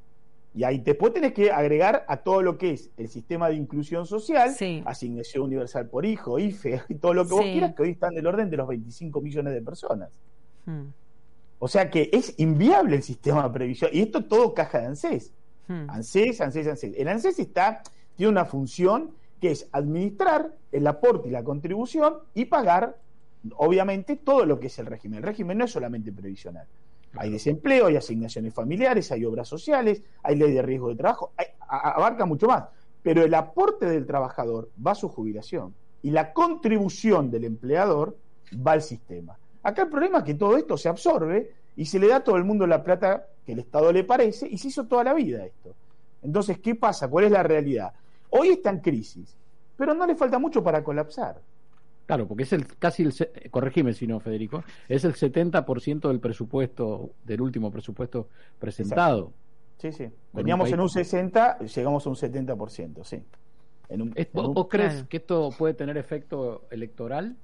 Y 0.54 0.64
ahí 0.64 0.78
después 0.80 1.14
tenés 1.14 1.32
que 1.32 1.50
agregar 1.50 2.04
a 2.06 2.18
todo 2.18 2.42
lo 2.42 2.58
que 2.58 2.72
es 2.72 2.90
el 2.98 3.08
sistema 3.08 3.48
de 3.48 3.54
inclusión 3.54 4.04
social, 4.06 4.50
Sí. 4.54 4.82
asignación 4.84 5.44
universal 5.44 5.88
por 5.88 6.04
hijo, 6.04 6.38
IFE, 6.38 6.82
y 6.90 6.94
todo 7.00 7.14
lo 7.14 7.26
que 7.26 7.32
vos 7.32 7.42
quieras, 7.42 7.74
que 7.74 7.82
hoy 7.84 7.90
están 7.90 8.14
del 8.14 8.26
orden 8.26 8.50
de 8.50 8.58
los 8.58 8.68
25 8.68 9.22
millones 9.22 9.54
de 9.54 9.62
personas. 9.62 10.10
Hmm, 10.66 10.88
O 11.58 11.68
sea 11.68 11.88
que 11.88 12.10
es 12.12 12.34
inviable 12.38 12.96
el 12.96 13.02
sistema 13.04 13.44
de 13.44 13.50
previsión. 13.54 13.90
Y 13.94 14.00
esto 14.02 14.24
todo 14.24 14.52
caja 14.52 14.80
de 14.80 14.86
ANSES. 14.88 15.32
hmm. 15.68 15.88
ANSES, 15.88 16.40
ANSES, 16.42 16.66
ANSES. 16.66 16.94
El 16.98 17.08
ANSES 17.08 17.38
está, 17.38 17.82
tiene 18.16 18.30
una 18.30 18.44
función 18.44 19.12
que 19.42 19.50
es 19.50 19.68
administrar 19.72 20.52
el 20.70 20.86
aporte 20.86 21.26
y 21.28 21.32
la 21.32 21.42
contribución 21.42 22.18
y 22.32 22.44
pagar, 22.44 22.96
obviamente, 23.56 24.14
todo 24.14 24.46
lo 24.46 24.60
que 24.60 24.68
es 24.68 24.78
el 24.78 24.86
régimen. 24.86 25.18
El 25.18 25.24
régimen 25.24 25.58
no 25.58 25.64
es 25.64 25.72
solamente 25.72 26.12
previsional. 26.12 26.64
Hay 27.16 27.28
desempleo, 27.30 27.86
hay 27.86 27.96
asignaciones 27.96 28.54
familiares, 28.54 29.10
hay 29.10 29.24
obras 29.24 29.48
sociales, 29.48 30.00
hay 30.22 30.36
ley 30.36 30.52
de 30.52 30.62
riesgo 30.62 30.90
de 30.90 30.94
trabajo, 30.94 31.32
hay- 31.36 31.46
abarca 31.68 32.24
mucho 32.24 32.46
más. 32.46 32.66
Pero 33.02 33.24
el 33.24 33.34
aporte 33.34 33.86
del 33.86 34.06
trabajador 34.06 34.70
va 34.86 34.92
a 34.92 34.94
su 34.94 35.08
jubilación 35.08 35.74
y 36.02 36.12
la 36.12 36.32
contribución 36.32 37.28
del 37.28 37.44
empleador 37.44 38.16
va 38.64 38.72
al 38.72 38.82
sistema. 38.82 39.36
Acá 39.64 39.82
el 39.82 39.88
problema 39.88 40.18
es 40.18 40.24
que 40.24 40.34
todo 40.34 40.56
esto 40.56 40.76
se 40.76 40.88
absorbe 40.88 41.50
y 41.76 41.84
se 41.86 41.98
le 41.98 42.06
da 42.06 42.16
a 42.16 42.24
todo 42.24 42.36
el 42.36 42.44
mundo 42.44 42.64
la 42.68 42.84
plata 42.84 43.26
que 43.44 43.54
el 43.54 43.58
Estado 43.58 43.92
le 43.92 44.04
parece 44.04 44.46
y 44.46 44.56
se 44.56 44.68
hizo 44.68 44.84
toda 44.86 45.02
la 45.02 45.14
vida 45.14 45.44
esto. 45.44 45.74
Entonces, 46.22 46.60
¿qué 46.60 46.76
pasa? 46.76 47.08
¿Cuál 47.08 47.24
es 47.24 47.32
la 47.32 47.42
realidad? 47.42 47.92
Hoy 48.34 48.48
está 48.48 48.70
en 48.70 48.80
crisis, 48.80 49.36
pero 49.76 49.94
no 49.94 50.06
le 50.06 50.14
falta 50.14 50.38
mucho 50.38 50.62
para 50.62 50.82
colapsar. 50.82 51.40
Claro, 52.06 52.26
porque 52.26 52.42
es 52.42 52.52
el 52.52 52.66
casi 52.78 53.02
el, 53.04 53.12
se- 53.12 53.30
corregime 53.50 53.92
si 53.94 54.06
no, 54.06 54.18
Federico, 54.20 54.64
es 54.88 55.04
el 55.04 55.14
70% 55.14 56.08
del 56.08 56.18
presupuesto, 56.20 57.10
del 57.24 57.40
último 57.40 57.70
presupuesto 57.70 58.28
presentado. 58.58 59.32
Sí, 59.78 59.92
sí. 59.92 60.08
Veníamos 60.32 60.68
en 60.68 60.74
un 60.74 60.86
como- 60.86 60.88
60, 60.88 61.58
llegamos 61.60 62.06
a 62.06 62.10
un 62.10 62.16
70%, 62.16 63.04
sí. 63.04 63.22
En 63.88 64.02
un- 64.02 64.12
¿Es- 64.14 64.26
en 64.26 64.32
¿Vos, 64.32 64.48
un- 64.48 64.54
vos 64.54 64.66
crees 64.68 65.04
que 65.04 65.18
esto 65.18 65.50
puede 65.56 65.74
tener 65.74 65.96
efecto 65.96 66.62
electoral? 66.70 67.36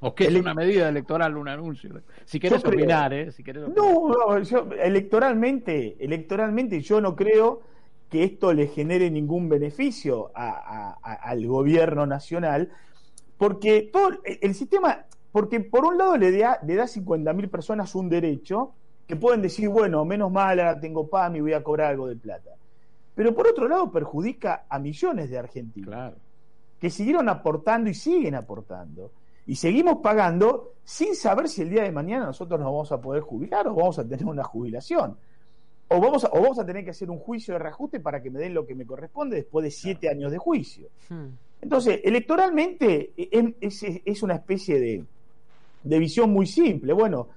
¿O 0.00 0.14
que 0.14 0.24
es 0.24 0.34
una 0.34 0.52
medida 0.54 0.88
electoral, 0.90 1.36
un 1.36 1.48
anuncio? 1.48 1.90
Si 2.26 2.38
querés 2.38 2.62
opinar, 2.64 3.14
¿eh? 3.14 3.32
Si 3.32 3.42
querés 3.42 3.64
opinar. 3.64 3.92
No, 3.94 4.08
no, 4.08 4.38
yo, 4.42 4.68
electoralmente, 4.78 5.96
electoralmente 5.98 6.80
yo 6.80 7.00
no 7.00 7.16
creo 7.16 7.62
que 8.10 8.24
esto 8.24 8.52
le 8.52 8.68
genere 8.68 9.10
ningún 9.10 9.48
beneficio 9.48 10.30
a- 10.34 10.96
al 11.02 11.46
gobierno 11.46 12.06
nacional, 12.06 12.70
porque 13.36 13.90
todo 13.92 14.10
el, 14.24 14.54
sistema, 14.54 15.04
porque 15.32 15.60
por 15.60 15.84
un 15.84 15.98
lado 15.98 16.16
le 16.16 16.36
da, 16.36 16.58
le 16.66 16.74
da 16.74 16.84
a 16.84 16.88
50.000 16.88 17.48
personas 17.48 17.94
un 17.94 18.08
derecho 18.08 18.72
que 19.06 19.16
pueden 19.16 19.42
decir, 19.42 19.68
bueno, 19.68 20.04
menos 20.04 20.32
mal, 20.32 20.58
ahora 20.58 20.80
tengo 20.80 21.08
PAM 21.08 21.36
y 21.36 21.40
voy 21.40 21.52
a 21.52 21.62
cobrar 21.62 21.90
algo 21.90 22.06
de 22.08 22.16
plata. 22.16 22.50
Pero 23.14 23.34
por 23.34 23.46
otro 23.48 23.68
lado 23.68 23.90
perjudica 23.90 24.64
a 24.68 24.78
millones 24.78 25.30
de 25.30 25.38
argentinos 25.38 25.88
Claro. 25.88 26.16
que 26.80 26.90
siguieron 26.90 27.28
aportando 27.28 27.88
y 27.90 27.94
siguen 27.94 28.34
aportando. 28.34 29.12
Y 29.46 29.54
seguimos 29.56 29.98
pagando 30.02 30.72
sin 30.84 31.14
saber 31.14 31.48
si 31.48 31.62
el 31.62 31.70
día 31.70 31.84
de 31.84 31.92
mañana 31.92 32.26
nosotros 32.26 32.58
nos 32.58 32.66
vamos 32.66 32.90
a 32.92 33.00
poder 33.00 33.22
jubilar 33.22 33.68
o 33.68 33.74
vamos 33.74 33.98
a 33.98 34.04
tener 34.06 34.26
una 34.26 34.42
jubilación. 34.44 35.16
O 35.88 36.00
vamos 36.00 36.24
a, 36.24 36.28
o 36.32 36.40
vamos 36.42 36.58
a 36.58 36.66
tener 36.66 36.84
que 36.84 36.90
hacer 36.90 37.10
un 37.10 37.18
juicio 37.18 37.54
de 37.54 37.60
reajuste 37.60 38.00
para 38.00 38.20
que 38.22 38.30
me 38.30 38.38
den 38.40 38.54
lo 38.54 38.66
que 38.66 38.74
me 38.74 38.84
corresponde 38.84 39.36
después 39.36 39.62
de 39.64 39.70
siete 39.70 40.08
años 40.08 40.32
de 40.32 40.38
juicio. 40.38 40.88
Hmm. 41.08 41.26
Entonces, 41.62 42.00
electoralmente 42.04 43.12
eh, 43.16 43.54
es, 43.60 43.82
es- 43.82 44.00
es 44.04 44.22
una 44.22 44.34
especie 44.34 44.80
de, 44.80 45.04
de 45.84 45.98
visión 45.98 46.30
muy 46.30 46.46
simple. 46.46 46.92
Bueno, 46.92 47.28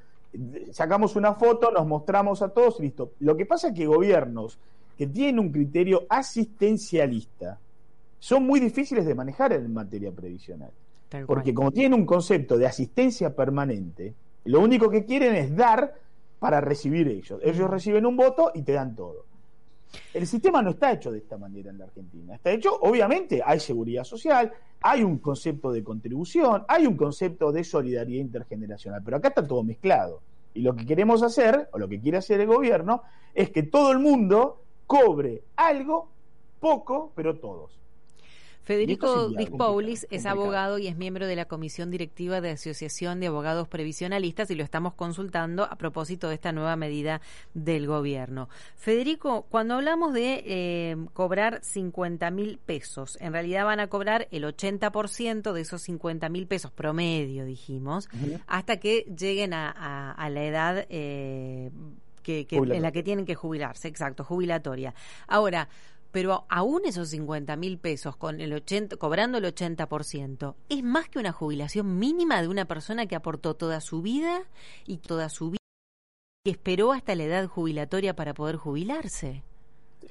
sacamos 0.71 1.15
una 1.15 1.33
foto, 1.35 1.71
nos 1.71 1.85
mostramos 1.87 2.41
a 2.41 2.49
todos, 2.49 2.79
listo. 2.79 3.11
Lo 3.19 3.37
que 3.37 3.45
pasa 3.45 3.69
es 3.69 3.73
que 3.75 3.85
gobiernos 3.85 4.57
que 4.97 5.07
tienen 5.07 5.39
un 5.39 5.51
criterio 5.51 6.05
asistencialista 6.09 7.57
son 8.19 8.45
muy 8.45 8.59
difíciles 8.59 9.05
de 9.05 9.15
manejar 9.15 9.53
en 9.53 9.73
materia 9.73 10.11
previsional. 10.11 10.71
Tal 11.07 11.25
Porque 11.25 11.53
cual. 11.53 11.55
como 11.55 11.71
tienen 11.71 11.93
un 11.93 12.05
concepto 12.05 12.57
de 12.57 12.67
asistencia 12.67 13.33
permanente, 13.35 14.13
lo 14.45 14.59
único 14.59 14.89
que 14.89 15.05
quieren 15.05 15.35
es 15.35 15.55
dar 15.55 15.93
para 16.39 16.61
recibir 16.61 17.07
ellos. 17.07 17.39
Ellos 17.43 17.69
reciben 17.69 18.05
un 18.05 18.17
voto 18.17 18.51
y 18.53 18.63
te 18.63 18.73
dan 18.73 18.95
todo. 18.95 19.25
El 20.13 20.27
sistema 20.27 20.61
no 20.61 20.71
está 20.71 20.91
hecho 20.91 21.11
de 21.11 21.19
esta 21.19 21.37
manera 21.37 21.69
en 21.69 21.77
la 21.77 21.85
Argentina. 21.85 22.35
Está 22.35 22.51
hecho, 22.51 22.79
obviamente, 22.81 23.41
hay 23.43 23.59
seguridad 23.59 24.03
social, 24.03 24.51
hay 24.81 25.03
un 25.03 25.17
concepto 25.17 25.71
de 25.71 25.83
contribución, 25.83 26.63
hay 26.67 26.85
un 26.85 26.95
concepto 26.95 27.51
de 27.51 27.63
solidaridad 27.63 28.21
intergeneracional, 28.21 29.01
pero 29.03 29.17
acá 29.17 29.29
está 29.29 29.45
todo 29.45 29.63
mezclado. 29.63 30.21
Y 30.53 30.61
lo 30.61 30.75
que 30.75 30.85
queremos 30.85 31.23
hacer, 31.23 31.69
o 31.71 31.79
lo 31.79 31.87
que 31.87 31.99
quiere 31.99 32.17
hacer 32.17 32.39
el 32.39 32.47
gobierno, 32.47 33.03
es 33.33 33.49
que 33.49 33.63
todo 33.63 33.91
el 33.91 33.99
mundo 33.99 34.61
cobre 34.87 35.43
algo, 35.55 36.09
poco, 36.59 37.11
pero 37.15 37.37
todos. 37.37 37.79
Federico 38.69 39.07
Dispoulis 39.39 40.07
es 40.11 40.25
abogado 40.43 40.77
y 40.77 40.85
es 40.87 40.95
miembro 40.95 41.25
de 41.25 41.35
la 41.35 41.45
Comisión 41.45 41.89
Directiva 41.89 42.39
de 42.39 42.51
Asociación 42.51 43.19
de 43.19 43.25
Abogados 43.25 43.67
Previsionalistas 43.67 44.51
y 44.51 44.55
lo 44.55 44.63
estamos 44.63 44.93
consultando 44.93 45.63
a 45.63 45.75
propósito 45.75 46.29
de 46.29 46.35
esta 46.35 46.51
nueva 46.51 46.75
medida 46.75 47.19
del 47.55 47.87
gobierno. 47.87 48.47
Federico, 48.75 49.47
cuando 49.49 49.73
hablamos 49.73 50.13
de 50.13 50.43
eh, 50.45 50.97
cobrar 51.13 51.61
50 51.63 52.29
mil 52.29 52.59
pesos, 52.63 53.17
en 53.19 53.33
realidad 53.33 53.65
van 53.65 53.79
a 53.79 53.87
cobrar 53.87 54.27
el 54.29 54.43
80% 54.43 55.51
de 55.51 55.61
esos 55.61 55.81
50 55.81 56.29
mil 56.29 56.45
pesos 56.45 56.71
promedio, 56.71 57.45
dijimos, 57.45 58.07
hasta 58.45 58.77
que 58.77 58.99
lleguen 59.17 59.53
a, 59.53 59.71
a- 59.71 60.11
a 60.11 60.29
la 60.29 60.43
edad 60.43 60.85
eh, 60.89 61.71
que, 62.21 62.45
que- 62.45 62.57
en 62.75 62.83
la 62.83 62.91
que 62.91 63.01
tienen 63.01 63.25
que 63.25 63.33
jubilarse, 63.33 63.87
exacto, 63.87 64.23
jubilatoria. 64.23 64.93
Ahora, 65.27 65.69
pero 66.11 66.45
aún 66.49 66.81
esos 66.85 67.09
50 67.09 67.55
mil 67.55 67.77
pesos 67.77 68.15
con 68.15 68.41
el 68.41 68.53
80, 68.53 68.97
cobrando 68.97 69.37
el 69.37 69.45
80%, 69.45 70.55
es 70.69 70.83
más 70.83 71.09
que 71.09 71.19
una 71.19 71.31
jubilación 71.31 71.99
mínima 71.99 72.41
de 72.41 72.47
una 72.47 72.65
persona 72.65 73.05
que 73.05 73.15
aportó 73.15 73.55
toda 73.55 73.79
su 73.81 74.01
vida 74.01 74.41
y 74.85 74.97
toda 74.97 75.29
su 75.29 75.51
vida 75.51 75.59
y 76.45 76.51
esperó 76.51 76.93
hasta 76.93 77.15
la 77.15 77.23
edad 77.25 77.47
jubilatoria 77.47 78.15
para 78.15 78.33
poder 78.33 78.55
jubilarse. 78.55 79.43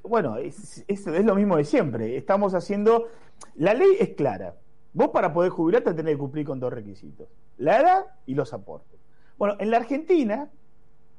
Bueno, 0.03 0.37
es, 0.37 0.85
es- 0.87 1.07
es 1.07 1.25
lo 1.25 1.35
mismo 1.35 1.57
de 1.57 1.65
siempre. 1.65 2.17
Estamos 2.17 2.55
haciendo. 2.55 3.09
La 3.57 3.75
ley 3.75 3.97
es 3.99 4.11
clara. 4.11 4.55
Vos 4.93 5.09
para 5.09 5.33
poder 5.33 5.51
jubilarte 5.51 5.95
tenés 5.95 6.15
que 6.15 6.19
cumplir 6.19 6.47
con 6.47 6.61
dos 6.61 6.73
requisitos: 6.73 7.29
la 7.57 7.81
edad 7.81 8.05
y 8.27 8.35
los 8.35 8.53
aportes. 8.53 8.99
Bueno, 9.39 9.57
en 9.59 9.71
la 9.71 9.79
Argentina 9.79 10.51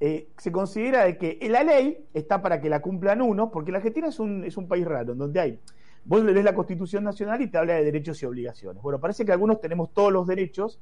eh, 0.02 0.30
se 0.38 0.52
considera 0.52 1.06
de 1.06 1.18
que 1.18 1.38
la 1.50 1.64
ley 1.64 2.06
está 2.14 2.42
para 2.42 2.62
que 2.62 2.70
la 2.70 2.82
cumplan 2.82 3.22
unos, 3.22 3.50
porque 3.52 3.72
la 3.72 3.80
Argentina 3.80 4.08
es 4.08 4.20
un, 4.20 4.46
es 4.46 4.56
un 4.56 4.68
país 4.68 4.86
raro, 4.86 5.14
en 5.14 5.20
donde 5.20 5.40
hay. 5.40 5.60
Vos 6.06 6.24
lees 6.24 6.46
la 6.46 6.56
Constitución 6.56 7.04
Nacional 7.04 7.42
y 7.42 7.48
te 7.48 7.58
habla 7.58 7.74
de 7.74 7.84
derechos 7.84 8.22
y 8.24 8.26
obligaciones. 8.26 8.82
Bueno, 8.82 9.00
parece 9.00 9.26
que 9.26 9.32
algunos 9.32 9.60
tenemos 9.60 9.94
todos 9.94 10.12
los 10.12 10.26
derechos, 10.26 10.80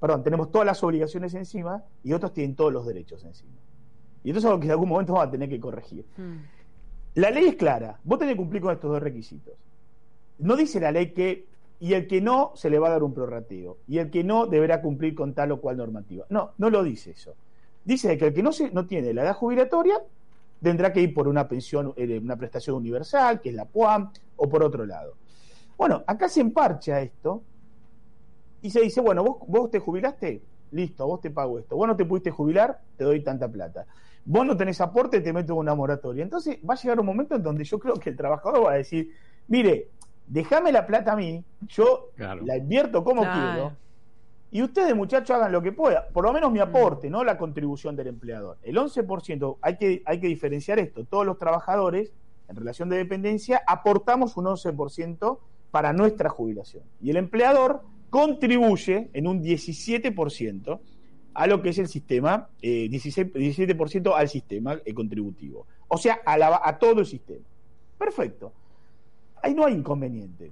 perdón, 0.00 0.22
tenemos 0.22 0.50
todas 0.50 0.66
las 0.66 0.82
obligaciones 0.82 1.34
encima 1.34 1.84
y 2.02 2.14
otros 2.14 2.32
tienen 2.32 2.56
todos 2.56 2.72
los 2.72 2.86
derechos 2.86 3.22
encima. 3.24 3.52
Y 4.24 4.30
esto 4.30 4.38
es 4.38 4.44
algo 4.46 4.58
que 4.58 4.66
en 4.66 4.72
algún 4.72 4.88
momento 4.88 5.12
vamos 5.12 5.28
a 5.28 5.30
tener 5.30 5.48
que 5.48 5.60
corregir. 5.60 6.06
La 7.14 7.30
ley 7.30 7.46
es 7.46 7.56
clara, 7.56 8.00
vos 8.04 8.18
tenés 8.18 8.34
que 8.34 8.38
cumplir 8.38 8.62
con 8.62 8.72
estos 8.72 8.90
dos 8.90 9.02
requisitos. 9.02 9.54
No 10.38 10.56
dice 10.56 10.80
la 10.80 10.92
ley 10.92 11.12
que, 11.12 11.46
y 11.78 11.92
el 11.92 12.06
que 12.06 12.22
no, 12.22 12.52
se 12.54 12.70
le 12.70 12.78
va 12.78 12.88
a 12.88 12.92
dar 12.92 13.02
un 13.02 13.12
prorrateo, 13.12 13.78
y 13.86 13.98
el 13.98 14.10
que 14.10 14.24
no 14.24 14.46
deberá 14.46 14.80
cumplir 14.80 15.14
con 15.14 15.34
tal 15.34 15.52
o 15.52 15.60
cual 15.60 15.76
normativa. 15.76 16.24
No, 16.30 16.52
no 16.56 16.70
lo 16.70 16.82
dice 16.82 17.10
eso. 17.10 17.34
Dice 17.84 18.16
que 18.18 18.26
el 18.28 18.34
que 18.34 18.42
no, 18.42 18.52
se, 18.52 18.70
no 18.70 18.86
tiene 18.86 19.12
la 19.14 19.22
edad 19.22 19.34
jubilatoria 19.36 19.98
tendrá 20.62 20.92
que 20.92 21.00
ir 21.00 21.14
por 21.14 21.26
una 21.26 21.48
pensión, 21.48 21.94
eh, 21.96 22.18
una 22.22 22.36
prestación 22.36 22.76
universal, 22.76 23.40
que 23.40 23.48
es 23.48 23.54
la 23.54 23.64
PUAM, 23.64 24.12
o 24.36 24.48
por 24.48 24.62
otro 24.62 24.84
lado. 24.84 25.14
Bueno, 25.78 26.04
acá 26.06 26.28
se 26.28 26.40
emparcha 26.42 27.00
esto 27.00 27.42
y 28.62 28.70
se 28.70 28.80
dice, 28.82 29.00
bueno, 29.00 29.24
vos, 29.24 29.36
vos 29.48 29.70
te 29.70 29.78
jubilaste, 29.78 30.42
listo, 30.72 31.06
vos 31.06 31.20
te 31.22 31.30
pago 31.30 31.58
esto. 31.58 31.76
Vos 31.76 31.88
no 31.88 31.96
te 31.96 32.04
pudiste 32.04 32.30
jubilar, 32.30 32.78
te 32.98 33.04
doy 33.04 33.22
tanta 33.22 33.48
plata. 33.48 33.86
Vos 34.26 34.44
no 34.46 34.54
tenés 34.56 34.78
aporte, 34.82 35.20
te 35.20 35.32
meto 35.32 35.54
en 35.54 35.60
una 35.60 35.74
moratoria. 35.74 36.22
Entonces 36.22 36.58
va 36.68 36.74
a 36.74 36.76
llegar 36.76 37.00
un 37.00 37.06
momento 37.06 37.34
en 37.36 37.42
donde 37.42 37.64
yo 37.64 37.78
creo 37.78 37.94
que 37.94 38.10
el 38.10 38.16
trabajador 38.16 38.66
va 38.66 38.72
a 38.72 38.76
decir, 38.76 39.10
mire, 39.48 39.88
déjame 40.26 40.70
la 40.72 40.86
plata 40.86 41.12
a 41.12 41.16
mí, 41.16 41.42
yo 41.68 42.10
Claro. 42.16 42.42
la 42.44 42.58
invierto 42.58 43.02
como 43.02 43.22
Claro. 43.22 43.40
quiero, 43.40 43.72
y 44.52 44.62
ustedes, 44.62 44.94
muchachos, 44.96 45.30
hagan 45.36 45.52
lo 45.52 45.62
que 45.62 45.72
puedan. 45.72 46.04
Por 46.12 46.24
lo 46.24 46.32
menos 46.32 46.50
mi 46.52 46.58
aporte, 46.58 47.08
no 47.08 47.22
la 47.24 47.38
contribución 47.38 47.94
del 47.96 48.08
empleador. 48.08 48.58
El 48.62 48.76
11%, 48.76 49.58
hay 49.62 49.76
que, 49.76 50.02
hay 50.04 50.20
que 50.20 50.26
diferenciar 50.26 50.78
esto. 50.78 51.04
Todos 51.04 51.24
los 51.24 51.38
trabajadores, 51.38 52.12
en 52.48 52.56
relación 52.56 52.88
de 52.88 52.96
dependencia, 52.96 53.62
aportamos 53.66 54.36
un 54.36 54.46
11% 54.46 55.38
para 55.70 55.92
nuestra 55.92 56.28
jubilación. 56.30 56.82
Y 57.00 57.10
el 57.10 57.16
empleador 57.16 57.82
contribuye 58.10 59.08
en 59.12 59.26
un 59.28 59.42
17% 59.42 60.80
a 61.34 61.46
lo 61.46 61.62
que 61.62 61.68
es 61.68 61.78
el 61.78 61.86
sistema, 61.86 62.48
eh, 62.60 62.88
16 62.90 63.32
17% 63.32 64.12
al 64.16 64.28
sistema 64.28 64.78
eh, 64.84 64.92
contributivo. 64.94 65.66
O 65.86 65.96
sea, 65.96 66.20
a, 66.26 66.36
la- 66.36 66.60
a 66.64 66.76
todo 66.78 67.00
el 67.00 67.06
sistema. 67.06 67.44
Perfecto. 67.96 68.52
Ahí 69.42 69.54
no 69.54 69.64
hay 69.64 69.74
inconveniente. 69.74 70.50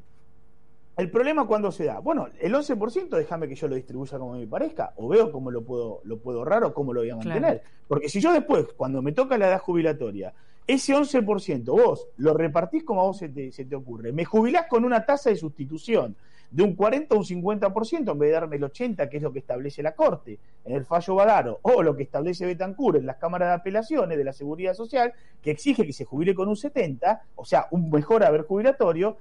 El 0.98 1.12
problema 1.12 1.46
cuando 1.46 1.70
se 1.70 1.84
da, 1.84 2.00
bueno, 2.00 2.26
el 2.40 2.52
11% 2.52 3.08
déjame 3.10 3.46
que 3.46 3.54
yo 3.54 3.68
lo 3.68 3.76
distribuya 3.76 4.18
como 4.18 4.32
me 4.36 4.48
parezca, 4.48 4.92
o 4.96 5.06
veo 5.06 5.30
cómo 5.30 5.52
lo 5.52 5.62
puedo, 5.62 6.00
lo 6.02 6.18
puedo 6.18 6.38
ahorrar 6.40 6.64
o 6.64 6.74
cómo 6.74 6.92
lo 6.92 7.00
voy 7.00 7.10
a 7.10 7.14
Claro. 7.14 7.28
mantener. 7.40 7.62
Porque 7.86 8.08
si 8.08 8.20
yo 8.20 8.32
después, 8.32 8.66
cuando 8.76 9.00
me 9.00 9.12
toca 9.12 9.38
la 9.38 9.46
edad 9.46 9.60
jubilatoria, 9.60 10.34
ese 10.66 10.94
11% 10.94 11.64
vos 11.72 12.08
lo 12.16 12.34
repartís 12.34 12.82
como 12.82 13.00
a 13.02 13.04
vos 13.04 13.16
se 13.18 13.28
te, 13.28 13.52
se 13.52 13.64
te 13.64 13.76
ocurre, 13.76 14.12
me 14.12 14.24
jubilás 14.24 14.66
con 14.66 14.84
una 14.84 15.06
tasa 15.06 15.30
de 15.30 15.36
sustitución 15.36 16.16
de 16.50 16.62
un 16.64 16.74
40 16.74 17.14
o 17.14 17.18
un 17.18 17.24
50% 17.24 18.10
en 18.12 18.18
vez 18.18 18.30
de 18.30 18.32
darme 18.32 18.56
el 18.56 18.62
80%, 18.64 19.08
que 19.08 19.18
es 19.18 19.22
lo 19.22 19.32
que 19.32 19.38
establece 19.38 19.82
la 19.84 19.92
Corte 19.94 20.38
en 20.64 20.74
el 20.74 20.84
fallo 20.84 21.14
Badaro, 21.14 21.60
o 21.62 21.80
lo 21.82 21.94
que 21.94 22.02
establece 22.02 22.44
Betancur 22.44 22.96
en 22.96 23.06
las 23.06 23.18
cámaras 23.18 23.50
de 23.50 23.54
apelaciones 23.54 24.18
de 24.18 24.24
la 24.24 24.32
Seguridad 24.32 24.74
Social, 24.74 25.12
que 25.42 25.52
exige 25.52 25.86
que 25.86 25.92
se 25.92 26.04
jubile 26.04 26.34
con 26.34 26.48
un 26.48 26.56
70%, 26.56 27.20
o 27.36 27.44
sea, 27.44 27.68
un 27.70 27.88
mejor 27.88 28.24
haber 28.24 28.42
jubilatorio, 28.42 29.16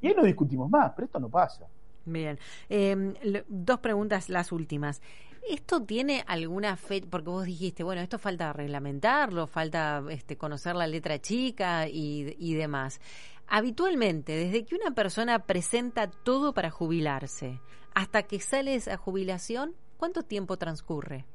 y 0.00 0.08
ahí 0.08 0.14
no 0.16 0.22
discutimos 0.24 0.70
más, 0.70 0.92
pero 0.94 1.06
esto 1.06 1.18
no 1.18 1.28
pasa. 1.28 1.66
Bien. 2.04 2.38
Le- 2.68 3.44
dos 3.48 3.80
preguntas, 3.80 4.28
las 4.28 4.52
últimas. 4.52 5.00
¿Esto 5.48 5.82
tiene 5.82 6.24
alguna 6.26 6.76
fecha? 6.76 7.06
Porque 7.10 7.28
vos 7.28 7.44
dijiste, 7.44 7.82
bueno, 7.82 8.00
esto 8.00 8.18
falta 8.18 8.52
reglamentarlo, 8.52 9.46
falta 9.46 10.02
este, 10.10 10.36
conocer 10.36 10.74
la 10.74 10.86
letra 10.86 11.18
chica 11.20 11.86
y, 11.88 12.34
y 12.38 12.54
demás. 12.54 13.00
Habitualmente, 13.46 14.32
desde 14.32 14.64
que 14.64 14.74
una 14.74 14.94
persona 14.94 15.40
presenta 15.40 16.10
todo 16.10 16.54
para 16.54 16.70
jubilarse 16.70 17.60
hasta 17.94 18.22
que 18.22 18.40
sale 18.40 18.74
esa 18.74 18.96
jubilación, 18.96 19.74
¿cuánto 19.98 20.22
tiempo 20.22 20.56
transcurre? 20.56 21.26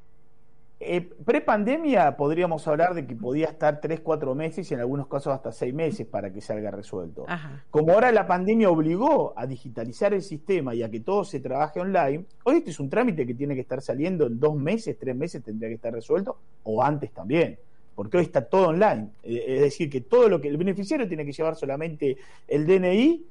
Eh, 0.82 1.02
Pre-pandemia 1.02 2.16
podríamos 2.16 2.66
hablar 2.68 2.94
de 2.94 3.06
que 3.06 3.14
podía 3.14 3.48
estar 3.48 3.82
3, 3.82 4.00
4 4.00 4.34
meses 4.34 4.72
y 4.72 4.74
en 4.74 4.80
algunos 4.80 5.08
casos 5.08 5.34
hasta 5.34 5.52
6 5.52 5.74
meses 5.74 6.08
para 6.08 6.32
que 6.32 6.40
salga 6.40 6.72
resuelto. 6.72 7.26
Ajá. 7.28 7.66
Como 7.70 7.92
ahora 7.92 8.14
la 8.14 8.26
pandemia 8.26 8.70
obligó 8.70 9.34
a 9.36 9.46
digitalizar 9.46 10.14
el 10.14 10.22
sistema 10.22 10.74
y 10.74 10.84
a 10.84 10.90
que 10.90 11.02
todo 11.02 11.26
se 11.26 11.42
trabaje 11.42 11.82
online, 11.82 12.24
hoy 12.44 12.58
este 12.58 12.70
es 12.72 12.80
un 12.80 12.90
trámite 12.90 13.28
que 13.28 13.34
tiene 13.34 13.56
que 13.56 13.62
estar 13.62 13.82
saliendo 13.82 14.26
en 14.28 14.40
dos 14.40 14.56
meses, 14.56 14.98
tres 14.98 15.16
meses 15.16 15.44
tendría 15.44 15.68
que 15.68 15.76
estar 15.76 15.94
resuelto, 15.94 16.38
o 16.64 16.82
antes 16.82 17.12
también, 17.12 17.60
porque 17.94 18.16
hoy 18.18 18.24
está 18.24 18.46
todo 18.46 18.70
online. 18.70 19.10
Eh, 19.24 19.56
Es 19.56 19.62
decir, 19.62 19.90
que 19.90 20.00
todo 20.00 20.30
lo 20.30 20.40
que 20.40 20.48
el 20.48 20.56
beneficiario 20.56 21.06
tiene 21.10 21.26
que 21.26 21.34
llevar 21.34 21.58
solamente 21.58 22.16
el 22.48 22.66
DNI, 22.66 23.26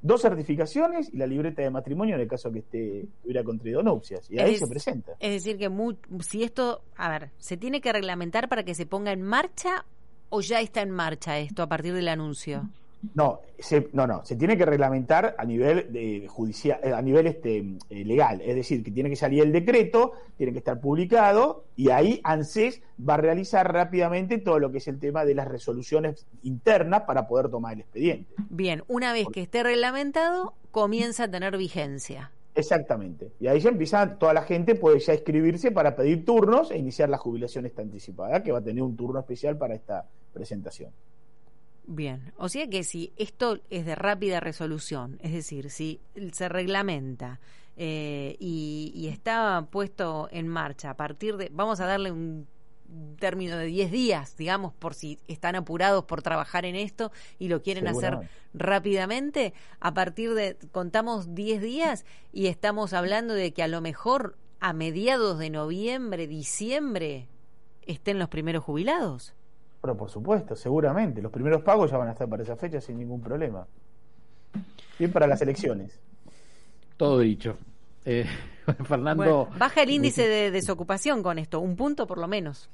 dos 0.00 0.22
certificaciones 0.22 1.10
y 1.12 1.16
la 1.16 1.26
libreta 1.26 1.62
de 1.62 1.70
matrimonio 1.70 2.14
en 2.14 2.20
el 2.20 2.28
caso 2.28 2.50
que 2.52 2.60
esté 2.60 3.06
hubiera 3.24 3.42
contraído 3.44 3.82
nupcias. 3.82 4.30
Y 4.30 4.38
ahí 4.38 4.54
Es- 4.54 4.60
se 4.60 4.66
presenta. 4.68 5.12
Es 5.18 5.32
decir, 5.32 5.58
que 5.58 5.68
mu- 5.68 5.96
si 6.20 6.42
esto, 6.44 6.82
a 6.96 7.08
ver, 7.10 7.30
¿se 7.38 7.56
tiene 7.56 7.80
que 7.80 7.92
reglamentar 7.92 8.48
para 8.48 8.62
que 8.64 8.74
se 8.74 8.86
ponga 8.86 9.12
en 9.12 9.22
marcha 9.22 9.84
o 10.30 10.40
ya 10.40 10.60
está 10.60 10.82
en 10.82 10.90
marcha 10.90 11.38
esto 11.38 11.62
a 11.62 11.66
partir 11.68 11.94
del 11.94 12.08
anuncio? 12.08 12.68
No, 13.14 13.40
se, 13.58 13.88
no, 13.92 14.06
no, 14.06 14.24
se 14.24 14.34
tiene 14.34 14.56
que 14.56 14.66
reglamentar 14.66 15.36
a 15.38 15.44
nivel 15.44 15.92
de 15.92 16.26
judicial, 16.28 16.80
eh, 16.82 16.92
a 16.92 17.00
nivel 17.00 17.28
este 17.28 17.58
eh, 17.90 18.04
legal, 18.04 18.40
es 18.40 18.56
decir, 18.56 18.82
que 18.82 18.90
tiene 18.90 19.08
que 19.08 19.16
salir 19.16 19.42
el 19.42 19.52
decreto, 19.52 20.12
tiene 20.36 20.52
que 20.52 20.58
estar 20.58 20.80
publicado 20.80 21.64
y 21.76 21.90
ahí 21.90 22.20
ANSES 22.24 22.82
va 23.08 23.14
a 23.14 23.18
realizar 23.18 23.72
rápidamente 23.72 24.38
todo 24.38 24.58
lo 24.58 24.72
que 24.72 24.78
es 24.78 24.88
el 24.88 24.98
tema 24.98 25.24
de 25.24 25.34
las 25.34 25.46
resoluciones 25.46 26.26
internas 26.42 27.02
para 27.02 27.28
poder 27.28 27.50
tomar 27.50 27.74
el 27.74 27.80
expediente. 27.80 28.34
Bien, 28.48 28.82
una 28.88 29.12
vez 29.12 29.26
que 29.32 29.42
esté 29.42 29.62
reglamentado, 29.62 30.54
comienza 30.72 31.24
a 31.24 31.30
tener 31.30 31.56
vigencia. 31.56 32.32
Exactamente. 32.58 33.30
Y 33.38 33.46
ahí 33.46 33.60
ya 33.60 33.68
empieza, 33.68 34.18
toda 34.18 34.34
la 34.34 34.42
gente 34.42 34.74
puede 34.74 34.98
ya 34.98 35.14
inscribirse 35.14 35.70
para 35.70 35.94
pedir 35.94 36.24
turnos 36.24 36.72
e 36.72 36.78
iniciar 36.78 37.08
la 37.08 37.16
jubilación 37.16 37.66
esta 37.66 37.82
anticipada, 37.82 38.42
que 38.42 38.50
va 38.50 38.58
a 38.58 38.62
tener 38.62 38.82
un 38.82 38.96
turno 38.96 39.20
especial 39.20 39.56
para 39.56 39.76
esta 39.76 40.04
presentación. 40.32 40.90
Bien, 41.90 42.34
o 42.36 42.50
sea 42.50 42.68
que 42.68 42.84
si 42.84 43.14
esto 43.16 43.60
es 43.70 43.86
de 43.86 43.94
rápida 43.94 44.40
resolución, 44.40 45.18
es 45.22 45.32
decir, 45.32 45.70
si 45.70 46.02
se 46.32 46.50
reglamenta 46.50 47.40
eh, 47.78 48.36
y, 48.38 48.92
y 48.94 49.08
está 49.08 49.66
puesto 49.70 50.28
en 50.30 50.48
marcha 50.48 50.90
a 50.90 50.96
partir 50.98 51.38
de, 51.38 51.48
vamos 51.50 51.80
a 51.80 51.86
darle 51.86 52.12
un 52.12 52.46
término 53.18 53.56
de 53.56 53.64
10 53.64 53.90
días, 53.90 54.36
digamos, 54.36 54.74
por 54.74 54.92
si 54.92 55.18
están 55.28 55.56
apurados 55.56 56.04
por 56.04 56.20
trabajar 56.20 56.66
en 56.66 56.76
esto 56.76 57.10
y 57.38 57.48
lo 57.48 57.62
quieren 57.62 57.88
hacer 57.88 58.18
rápidamente, 58.52 59.54
a 59.80 59.94
partir 59.94 60.34
de, 60.34 60.58
contamos 60.72 61.34
10 61.34 61.62
días 61.62 62.04
y 62.34 62.48
estamos 62.48 62.92
hablando 62.92 63.32
de 63.32 63.54
que 63.54 63.62
a 63.62 63.68
lo 63.68 63.80
mejor 63.80 64.36
a 64.60 64.74
mediados 64.74 65.38
de 65.38 65.48
noviembre, 65.48 66.26
diciembre, 66.26 67.28
estén 67.86 68.18
los 68.18 68.28
primeros 68.28 68.62
jubilados. 68.62 69.34
Pero 69.80 69.96
por 69.96 70.10
supuesto, 70.10 70.56
seguramente. 70.56 71.22
Los 71.22 71.32
primeros 71.32 71.62
pagos 71.62 71.90
ya 71.90 71.96
van 71.96 72.08
a 72.08 72.12
estar 72.12 72.28
para 72.28 72.42
esa 72.42 72.56
fecha 72.56 72.80
sin 72.80 72.98
ningún 72.98 73.20
problema. 73.20 73.66
Bien 74.98 75.12
para 75.12 75.26
las 75.26 75.40
elecciones. 75.40 75.98
Todo 76.96 77.20
dicho. 77.20 77.56
Eh, 78.04 78.26
Fernando. 78.84 79.22
Bueno, 79.22 79.48
baja 79.58 79.82
el 79.82 79.90
índice 79.90 80.26
de 80.26 80.50
desocupación 80.50 81.22
con 81.22 81.38
esto, 81.38 81.60
un 81.60 81.76
punto 81.76 82.06
por 82.06 82.18
lo 82.18 82.26
menos. 82.26 82.68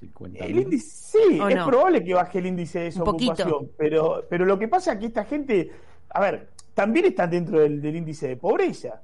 50 0.00 0.44
El 0.44 0.58
índice, 0.60 1.18
sí, 1.18 1.38
¿O 1.40 1.48
es 1.48 1.56
no? 1.56 1.66
probable 1.66 2.02
que 2.02 2.14
baje 2.14 2.38
el 2.38 2.46
índice 2.46 2.78
de 2.78 2.84
desocupación, 2.86 3.70
pero, 3.76 4.24
pero 4.28 4.46
lo 4.46 4.58
que 4.58 4.66
pasa 4.66 4.94
es 4.94 4.98
que 4.98 5.06
esta 5.06 5.24
gente, 5.24 5.70
a 6.08 6.20
ver, 6.20 6.48
también 6.72 7.04
están 7.04 7.30
dentro 7.30 7.60
del, 7.60 7.82
del 7.82 7.96
índice 7.96 8.28
de 8.28 8.36
pobreza, 8.36 9.02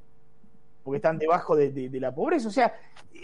porque 0.87 0.99
están 0.99 1.19
debajo 1.19 1.57
de, 1.57 1.73
de- 1.73 1.88
de 1.90 2.00
la 2.00 2.14
pobreza. 2.14 2.47
O 2.47 2.52
sea, 2.52 2.73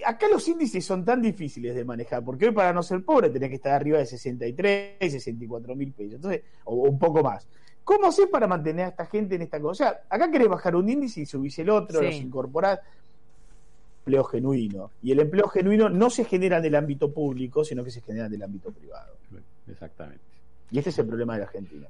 acá 0.05 0.27
los 0.29 0.47
índices 0.49 0.85
son 0.85 1.05
tan 1.05 1.23
difíciles 1.23 1.75
de 1.77 1.85
manejar, 1.85 2.25
porque 2.25 2.47
hoy 2.47 2.51
para 2.53 2.73
no 2.73 2.83
ser 2.83 3.05
pobre 3.05 3.31
tenés 3.31 3.51
que 3.51 3.55
estar 3.55 3.73
arriba 3.73 3.99
de 3.99 4.07
63, 4.07 4.97
64 4.99 5.77
mil 5.77 5.93
pesos, 5.93 6.15
entonces, 6.17 6.43
o, 6.65 6.75
o 6.75 6.91
un 6.91 6.99
poco 6.99 7.23
más. 7.23 7.47
¿Cómo 7.85 8.09
haces 8.09 8.27
para 8.27 8.49
mantener 8.49 8.87
a 8.87 8.89
esta 8.89 9.07
gente 9.07 9.37
en 9.37 9.43
esta 9.43 9.61
cosa? 9.61 9.71
O 9.71 9.75
sea, 9.91 10.01
acá 10.11 10.29
querés 10.31 10.49
bajar 10.49 10.75
un 10.75 10.89
índice 10.89 11.21
y 11.21 11.27
subís 11.27 11.57
el 11.61 11.71
otro, 11.71 12.01
Sí. 12.01 12.07
los 12.07 12.15
incorporás 12.17 12.81
empleo 14.01 14.25
genuino. 14.25 14.91
Y 15.03 15.13
el 15.13 15.21
empleo 15.21 15.47
genuino 15.49 15.89
no 15.89 16.11
se 16.11 16.25
genera 16.25 16.59
en 16.59 16.65
el 16.65 16.75
ámbito 16.75 17.13
público, 17.13 17.65
sino 17.65 17.85
que 17.85 17.91
se 17.93 18.01
genera 18.01 18.27
en 18.27 18.35
el 18.35 18.43
ámbito 18.43 18.73
privado. 18.73 19.15
Exactamente. 19.71 20.21
Y 20.73 20.79
este 20.79 20.91
es 20.91 20.99
el 20.99 21.07
problema 21.07 21.35
de 21.35 21.39
la 21.41 21.45
Argentina. 21.47 21.87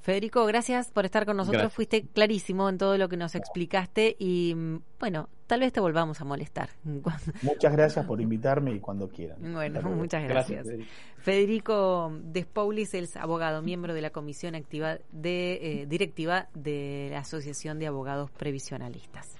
Federico, 0.00 0.46
gracias 0.46 0.90
por 0.90 1.04
estar 1.04 1.26
con 1.26 1.36
nosotros. 1.36 1.62
Gracias. 1.62 1.74
Fuiste 1.74 2.06
clarísimo 2.06 2.68
en 2.68 2.78
todo 2.78 2.96
lo 2.96 3.08
que 3.08 3.16
nos 3.16 3.34
explicaste 3.34 4.16
y 4.18 4.54
mm, 4.54 4.80
bueno, 4.98 5.28
tal 5.46 5.60
vez 5.60 5.72
te 5.72 5.80
volvamos 5.80 6.20
a 6.20 6.24
molestar. 6.24 6.70
Muchas 7.42 7.72
gracias 7.72 8.06
por 8.06 8.20
invitarme 8.20 8.72
y 8.72 8.80
cuando 8.80 9.08
quieran. 9.08 9.38
Bueno, 9.52 9.78
Hasta 9.78 9.88
luego. 9.88 9.96
muchas 10.02 10.24
Gracias. 10.24 10.66
gracias. 10.66 10.88
Federico. 11.18 12.10
Federico 12.10 12.12
Despoulis 12.24 12.94
es 12.94 13.16
abogado, 13.16 13.60
miembro 13.60 13.92
de 13.92 14.00
la 14.00 14.10
comisión 14.10 14.54
activa 14.54 14.98
de, 15.12 15.82
eh, 15.82 15.86
directiva 15.86 16.48
de 16.54 17.08
la 17.10 17.18
Asociación 17.18 17.78
de 17.78 17.86
Abogados 17.86 18.30
Previsionalistas. 18.30 19.36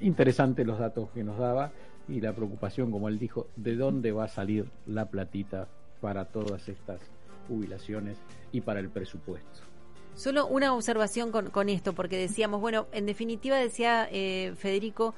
Interesante 0.00 0.64
los 0.64 0.78
datos 0.78 1.10
que 1.10 1.24
nos 1.24 1.38
daba 1.38 1.72
y 2.08 2.20
la 2.20 2.34
preocupación, 2.34 2.90
como 2.90 3.08
él 3.08 3.18
dijo, 3.18 3.46
de 3.56 3.76
dónde 3.76 4.12
va 4.12 4.24
a 4.24 4.28
salir 4.28 4.68
la 4.86 5.06
platita 5.06 5.68
para 6.00 6.26
todas 6.26 6.68
estas 6.68 7.00
jubilaciones 7.48 8.18
y 8.50 8.60
para 8.60 8.80
el 8.80 8.90
presupuesto. 8.90 9.71
Solo 10.14 10.46
una 10.46 10.74
observación 10.74 11.32
con, 11.32 11.50
con 11.50 11.68
esto, 11.68 11.94
porque 11.94 12.16
decíamos, 12.16 12.60
bueno, 12.60 12.86
en 12.92 13.06
definitiva 13.06 13.56
decía 13.56 14.08
eh, 14.10 14.54
Federico, 14.56 15.14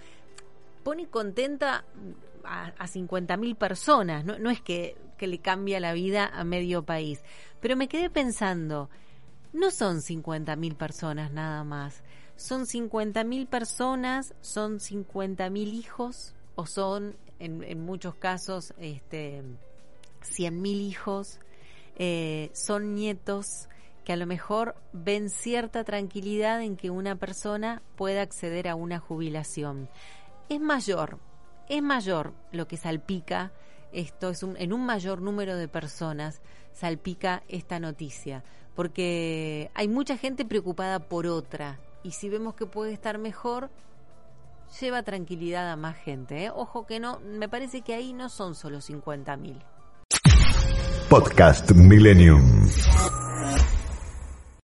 pone 0.82 1.08
contenta 1.08 1.84
a, 2.44 2.66
a 2.66 2.86
50.000 2.86 3.56
personas, 3.56 4.24
no, 4.24 4.38
no 4.38 4.50
es 4.50 4.60
que, 4.60 4.96
que 5.18 5.26
le 5.26 5.38
cambia 5.38 5.80
la 5.80 5.92
vida 5.92 6.26
a 6.26 6.44
medio 6.44 6.84
país, 6.84 7.20
pero 7.60 7.76
me 7.76 7.88
quedé 7.88 8.08
pensando, 8.10 8.88
no 9.52 9.70
son 9.70 9.98
50.000 9.98 10.76
personas 10.76 11.32
nada 11.32 11.64
más, 11.64 12.02
son 12.36 12.66
50.000 12.66 13.46
personas, 13.46 14.34
son 14.40 14.78
50.000 14.78 15.56
hijos 15.72 16.34
o 16.56 16.66
son 16.66 17.16
en, 17.38 17.80
muchos 17.84 18.14
casos 18.14 18.74
este, 18.78 19.42
100.000 20.22 20.64
hijos, 20.80 21.40
eh, 21.96 22.50
son 22.52 22.94
nietos 22.94 23.68
que 24.04 24.12
a 24.12 24.16
lo 24.16 24.26
mejor 24.26 24.76
ven 24.92 25.30
cierta 25.30 25.84
tranquilidad 25.84 26.62
en 26.62 26.76
que 26.76 26.90
una 26.90 27.16
persona 27.16 27.82
pueda 27.96 28.22
acceder 28.22 28.68
a 28.68 28.74
una 28.74 28.98
jubilación. 28.98 29.88
Es 30.48 30.60
mayor, 30.60 31.18
es 31.68 31.82
mayor 31.82 32.34
lo 32.52 32.68
que 32.68 32.76
salpica 32.76 33.52
esto, 33.92 34.30
es 34.30 34.42
en 34.42 34.72
un 34.72 34.84
mayor 34.84 35.22
número 35.22 35.56
de 35.56 35.68
personas 35.68 36.42
salpica 36.72 37.42
esta 37.48 37.78
noticia, 37.78 38.44
porque 38.74 39.70
hay 39.74 39.88
mucha 39.88 40.18
gente 40.18 40.44
preocupada 40.44 40.98
por 40.98 41.26
otra 41.26 41.78
y 42.02 42.10
si 42.10 42.28
vemos 42.28 42.54
que 42.54 42.66
puede 42.66 42.92
estar 42.92 43.18
mejor, 43.18 43.70
lleva 44.80 45.02
tranquilidad 45.02 45.70
a 45.70 45.76
más 45.76 45.96
gente. 45.96 46.44
¿eh? 46.44 46.50
Ojo 46.50 46.86
que 46.86 47.00
no, 47.00 47.20
me 47.20 47.48
parece 47.48 47.82
que 47.82 47.94
ahí 47.94 48.12
no 48.12 48.28
son 48.28 48.54
solo 48.54 48.78
50.000. 48.78 49.62
Podcast 51.08 51.70
Millennium. 51.72 52.66